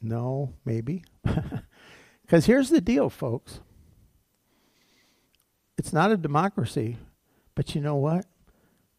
no, 0.02 0.52
maybe. 0.66 1.06
Because 2.22 2.48
here's 2.48 2.70
the 2.70 2.82
deal, 2.82 3.10
folks. 3.10 3.62
It's 5.78 5.94
not 5.94 6.12
a 6.12 6.18
democracy, 6.18 6.98
but 7.56 7.76
you 7.76 7.82
know 7.82 7.96
what? 7.96 8.26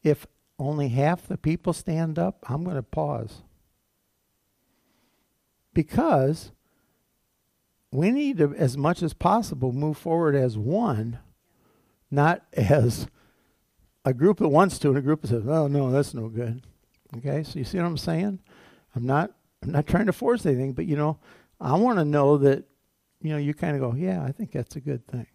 If 0.02 0.26
only 0.58 0.88
half 0.88 1.26
the 1.26 1.36
people 1.36 1.74
stand 1.74 2.18
up, 2.18 2.44
I'm 2.48 2.64
going 2.64 2.76
to 2.76 2.82
pause. 2.82 3.42
Because 5.74 6.52
we 7.90 8.10
need 8.10 8.38
to, 8.38 8.54
as 8.54 8.78
much 8.78 9.02
as 9.02 9.12
possible, 9.12 9.72
move 9.72 9.98
forward 9.98 10.34
as 10.34 10.56
one, 10.56 11.18
not 12.14 12.42
as 12.52 13.08
a 14.04 14.12
group 14.12 14.38
that 14.38 14.48
wants 14.48 14.78
to 14.78 14.88
and 14.88 14.98
a 14.98 15.02
group 15.02 15.22
that 15.22 15.28
says, 15.28 15.46
"Oh 15.46 15.66
no, 15.66 15.90
that's 15.90 16.14
no 16.14 16.28
good." 16.28 16.62
Okay, 17.16 17.42
so 17.42 17.58
you 17.58 17.64
see 17.64 17.78
what 17.78 17.86
I'm 17.86 17.96
saying? 17.96 18.40
I'm 18.94 19.06
not 19.06 19.32
I'm 19.62 19.72
not 19.72 19.86
trying 19.86 20.06
to 20.06 20.12
force 20.12 20.44
anything, 20.46 20.72
but 20.72 20.86
you 20.86 20.96
know, 20.96 21.18
I 21.60 21.74
want 21.76 21.98
to 21.98 22.04
know 22.04 22.38
that 22.38 22.64
you 23.20 23.30
know 23.30 23.38
you 23.38 23.54
kind 23.54 23.74
of 23.76 23.80
go, 23.80 23.96
"Yeah, 23.96 24.22
I 24.22 24.32
think 24.32 24.52
that's 24.52 24.76
a 24.76 24.80
good 24.80 25.06
thing." 25.06 25.26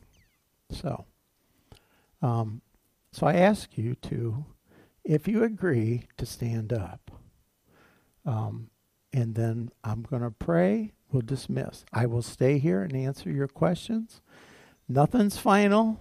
So, 0.72 1.06
um, 2.22 2.62
so 3.12 3.26
I 3.26 3.34
ask 3.34 3.78
you 3.78 3.96
to, 3.96 4.46
if 5.04 5.28
you 5.28 5.44
agree, 5.44 6.04
to 6.18 6.26
stand 6.26 6.72
up. 6.72 7.12
Um, 8.26 8.70
and 9.12 9.34
then 9.34 9.72
I'm 9.84 10.04
going 10.04 10.22
to 10.22 10.30
pray. 10.30 10.94
We'll 11.12 11.24
dismiss. 11.24 11.86
I 11.92 12.06
will 12.06 12.22
stay 12.22 12.60
here 12.60 12.84
and 12.84 12.96
answer 12.96 13.32
your 13.32 13.48
questions. 13.48 14.22
Nothing's 14.88 15.38
final. 15.38 16.00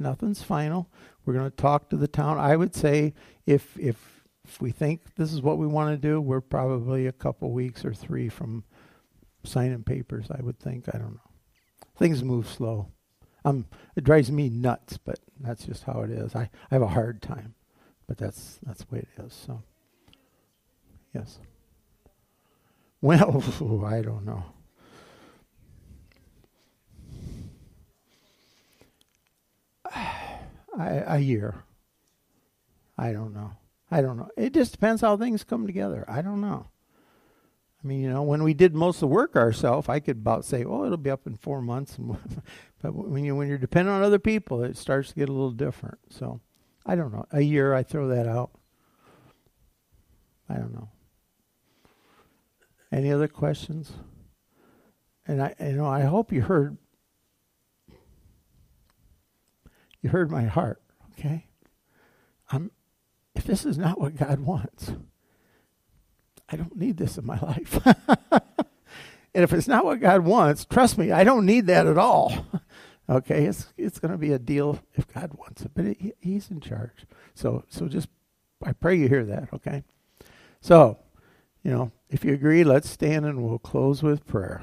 Nothing's 0.00 0.42
final. 0.42 0.90
We're 1.24 1.34
going 1.34 1.50
to 1.50 1.56
talk 1.56 1.90
to 1.90 1.96
the 1.96 2.08
town. 2.08 2.38
I 2.38 2.56
would 2.56 2.74
say 2.74 3.14
if 3.46 3.78
if 3.78 4.24
if 4.44 4.60
we 4.60 4.72
think 4.72 5.14
this 5.16 5.32
is 5.32 5.42
what 5.42 5.58
we 5.58 5.66
want 5.66 5.92
to 5.92 6.08
do, 6.08 6.20
we're 6.20 6.40
probably 6.40 7.06
a 7.06 7.12
couple 7.12 7.52
weeks 7.52 7.84
or 7.84 7.92
three 7.92 8.28
from 8.28 8.64
signing 9.44 9.84
papers. 9.84 10.26
I 10.30 10.42
would 10.42 10.58
think. 10.58 10.88
I 10.88 10.98
don't 10.98 11.14
know. 11.14 11.30
Things 11.98 12.24
move 12.24 12.48
slow. 12.48 12.88
Um, 13.44 13.66
it 13.94 14.04
drives 14.04 14.30
me 14.32 14.48
nuts, 14.48 14.96
but 14.96 15.20
that's 15.38 15.66
just 15.66 15.84
how 15.84 16.00
it 16.00 16.10
is. 16.10 16.34
I, 16.34 16.50
I 16.70 16.74
have 16.74 16.82
a 16.82 16.88
hard 16.88 17.22
time, 17.22 17.54
but 18.06 18.18
that's 18.18 18.58
that's 18.62 18.84
the 18.84 18.94
way 18.94 19.00
it 19.00 19.22
is. 19.22 19.34
So, 19.34 19.62
yes. 21.14 21.38
Well, 23.02 23.84
I 23.86 24.00
don't 24.00 24.24
know. 24.24 24.44
A 30.78 31.18
year. 31.18 31.64
I 32.96 33.12
don't 33.12 33.32
know. 33.32 33.52
I 33.90 34.02
don't 34.02 34.16
know. 34.16 34.28
It 34.36 34.54
just 34.54 34.72
depends 34.72 35.00
how 35.02 35.16
things 35.16 35.42
come 35.42 35.66
together. 35.66 36.04
I 36.06 36.22
don't 36.22 36.40
know. 36.40 36.68
I 37.82 37.86
mean, 37.86 38.02
you 38.02 38.10
know, 38.10 38.22
when 38.22 38.42
we 38.42 38.52
did 38.52 38.74
most 38.74 38.96
of 38.96 39.00
the 39.00 39.06
work 39.08 39.36
ourselves, 39.36 39.88
I 39.88 40.00
could 40.00 40.18
about 40.18 40.44
say, 40.44 40.64
"Oh, 40.64 40.84
it'll 40.84 40.98
be 40.98 41.10
up 41.10 41.26
in 41.26 41.34
four 41.34 41.62
months." 41.62 41.96
but 42.82 42.94
when 42.94 43.24
you 43.24 43.34
when 43.34 43.48
you're 43.48 43.58
dependent 43.58 43.96
on 43.96 44.02
other 44.02 44.18
people, 44.18 44.62
it 44.62 44.76
starts 44.76 45.08
to 45.08 45.14
get 45.14 45.30
a 45.30 45.32
little 45.32 45.50
different. 45.50 45.98
So, 46.10 46.40
I 46.84 46.94
don't 46.94 47.12
know. 47.12 47.24
A 47.32 47.40
year, 47.40 47.74
I 47.74 47.82
throw 47.82 48.08
that 48.08 48.28
out. 48.28 48.50
I 50.48 50.54
don't 50.54 50.74
know. 50.74 50.90
Any 52.92 53.10
other 53.10 53.28
questions? 53.28 53.92
And 55.26 55.40
I, 55.42 55.54
you 55.60 55.72
know, 55.72 55.86
I 55.86 56.02
hope 56.02 56.32
you 56.32 56.42
heard 56.42 56.76
You 60.02 60.10
heard 60.10 60.30
my 60.30 60.44
heart, 60.44 60.80
okay? 61.12 61.46
I'm, 62.50 62.70
if 63.34 63.44
this 63.44 63.64
is 63.64 63.78
not 63.78 64.00
what 64.00 64.16
God 64.16 64.40
wants, 64.40 64.92
I 66.48 66.56
don't 66.56 66.76
need 66.76 66.96
this 66.96 67.18
in 67.18 67.26
my 67.26 67.38
life. 67.38 67.78
and 68.32 69.44
if 69.44 69.52
it's 69.52 69.68
not 69.68 69.84
what 69.84 70.00
God 70.00 70.24
wants, 70.24 70.64
trust 70.64 70.98
me, 70.98 71.12
I 71.12 71.22
don't 71.24 71.46
need 71.46 71.66
that 71.66 71.86
at 71.86 71.98
all. 71.98 72.46
okay, 73.08 73.44
it's 73.44 73.72
it's 73.76 73.98
going 73.98 74.12
to 74.12 74.18
be 74.18 74.32
a 74.32 74.38
deal 74.38 74.80
if 74.94 75.06
God 75.06 75.34
wants 75.34 75.62
it, 75.62 75.72
but 75.74 75.84
it, 75.84 76.16
He's 76.20 76.50
in 76.50 76.60
charge. 76.60 77.06
So 77.34 77.64
so 77.68 77.86
just 77.86 78.08
I 78.64 78.72
pray 78.72 78.96
you 78.96 79.08
hear 79.08 79.24
that. 79.26 79.48
Okay, 79.52 79.84
so 80.60 80.98
you 81.62 81.70
know 81.70 81.92
if 82.08 82.24
you 82.24 82.34
agree, 82.34 82.64
let's 82.64 82.90
stand 82.90 83.26
and 83.26 83.44
we'll 83.44 83.58
close 83.58 84.02
with 84.02 84.26
prayer. 84.26 84.62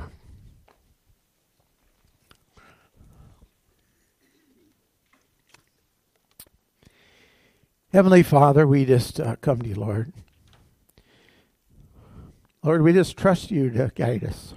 Heavenly 7.94 8.22
Father, 8.22 8.68
we 8.68 8.84
just 8.84 9.18
uh, 9.18 9.38
come 9.38 9.62
to 9.62 9.70
you, 9.70 9.76
Lord. 9.76 10.12
Lord, 12.62 12.82
we 12.82 12.92
just 12.92 13.16
trust 13.16 13.50
you 13.50 13.70
to 13.70 13.94
guide 13.96 14.26
us. 14.26 14.56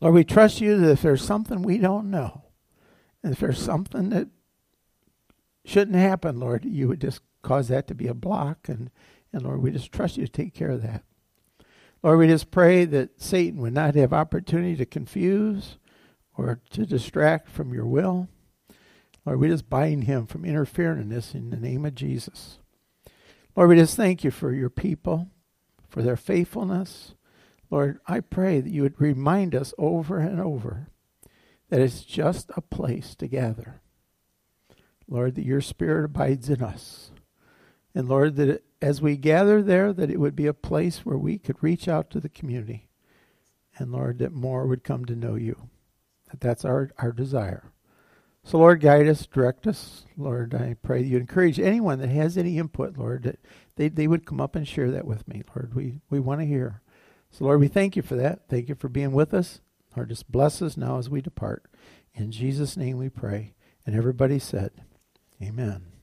Lord, 0.00 0.14
we 0.14 0.22
trust 0.22 0.60
you 0.60 0.76
that 0.76 0.90
if 0.92 1.02
there's 1.02 1.24
something 1.24 1.62
we 1.62 1.78
don't 1.78 2.12
know, 2.12 2.44
and 3.24 3.32
if 3.32 3.40
there's 3.40 3.60
something 3.60 4.10
that 4.10 4.28
shouldn't 5.64 5.96
happen, 5.96 6.38
Lord, 6.38 6.64
you 6.64 6.86
would 6.86 7.00
just 7.00 7.22
cause 7.42 7.66
that 7.68 7.88
to 7.88 7.94
be 7.94 8.06
a 8.06 8.14
block. 8.14 8.68
And, 8.68 8.90
and 9.32 9.42
Lord, 9.42 9.60
we 9.60 9.72
just 9.72 9.90
trust 9.90 10.16
you 10.16 10.26
to 10.26 10.32
take 10.32 10.54
care 10.54 10.70
of 10.70 10.82
that. 10.82 11.02
Lord, 12.04 12.20
we 12.20 12.28
just 12.28 12.52
pray 12.52 12.84
that 12.84 13.20
Satan 13.20 13.60
would 13.60 13.74
not 13.74 13.96
have 13.96 14.12
opportunity 14.12 14.76
to 14.76 14.86
confuse 14.86 15.78
or 16.36 16.60
to 16.70 16.86
distract 16.86 17.48
from 17.48 17.74
your 17.74 17.86
will. 17.86 18.28
Lord, 19.24 19.40
we 19.40 19.48
just 19.48 19.70
bind 19.70 20.04
him 20.04 20.26
from 20.26 20.44
interfering 20.44 21.00
in 21.00 21.08
this 21.08 21.34
in 21.34 21.50
the 21.50 21.56
name 21.56 21.84
of 21.84 21.94
Jesus. 21.94 22.58
Lord, 23.56 23.70
we 23.70 23.76
just 23.76 23.96
thank 23.96 24.24
you 24.24 24.30
for 24.30 24.52
your 24.52 24.70
people, 24.70 25.28
for 25.88 26.02
their 26.02 26.16
faithfulness. 26.16 27.14
Lord, 27.70 27.98
I 28.06 28.20
pray 28.20 28.60
that 28.60 28.72
you 28.72 28.82
would 28.82 29.00
remind 29.00 29.54
us 29.54 29.72
over 29.78 30.18
and 30.18 30.40
over 30.40 30.88
that 31.70 31.80
it's 31.80 32.04
just 32.04 32.50
a 32.56 32.60
place 32.60 33.14
to 33.16 33.26
gather. 33.26 33.80
Lord, 35.08 35.34
that 35.36 35.44
your 35.44 35.60
spirit 35.60 36.04
abides 36.04 36.48
in 36.48 36.62
us. 36.62 37.10
And 37.94 38.08
Lord, 38.08 38.36
that 38.36 38.62
as 38.82 39.00
we 39.00 39.16
gather 39.16 39.62
there, 39.62 39.92
that 39.92 40.10
it 40.10 40.20
would 40.20 40.36
be 40.36 40.46
a 40.46 40.54
place 40.54 41.04
where 41.04 41.16
we 41.16 41.38
could 41.38 41.62
reach 41.62 41.88
out 41.88 42.10
to 42.10 42.20
the 42.20 42.28
community. 42.28 42.88
And 43.78 43.92
Lord, 43.92 44.18
that 44.18 44.32
more 44.32 44.66
would 44.66 44.84
come 44.84 45.04
to 45.06 45.16
know 45.16 45.36
you. 45.36 45.68
That 46.30 46.40
that's 46.40 46.64
our, 46.64 46.90
our 46.98 47.12
desire. 47.12 47.72
So, 48.46 48.58
Lord, 48.58 48.80
guide 48.80 49.08
us, 49.08 49.26
direct 49.26 49.66
us. 49.66 50.04
Lord, 50.18 50.54
I 50.54 50.76
pray 50.82 51.02
you 51.02 51.16
encourage 51.16 51.58
anyone 51.58 51.98
that 52.00 52.10
has 52.10 52.36
any 52.36 52.58
input, 52.58 52.98
Lord, 52.98 53.22
that 53.22 53.38
they, 53.76 53.88
they 53.88 54.06
would 54.06 54.26
come 54.26 54.40
up 54.40 54.54
and 54.54 54.68
share 54.68 54.90
that 54.90 55.06
with 55.06 55.26
me, 55.26 55.42
Lord. 55.56 55.74
We, 55.74 56.00
we 56.10 56.20
want 56.20 56.42
to 56.42 56.46
hear. 56.46 56.82
So, 57.30 57.46
Lord, 57.46 57.58
we 57.58 57.68
thank 57.68 57.96
you 57.96 58.02
for 58.02 58.16
that. 58.16 58.42
Thank 58.50 58.68
you 58.68 58.74
for 58.74 58.88
being 58.88 59.12
with 59.12 59.32
us. 59.32 59.60
Lord, 59.96 60.10
just 60.10 60.30
bless 60.30 60.60
us 60.60 60.76
now 60.76 60.98
as 60.98 61.08
we 61.08 61.22
depart. 61.22 61.64
In 62.12 62.30
Jesus' 62.30 62.76
name 62.76 62.98
we 62.98 63.08
pray. 63.08 63.54
And 63.86 63.96
everybody 63.96 64.38
said, 64.38 64.72
Amen. 65.42 65.93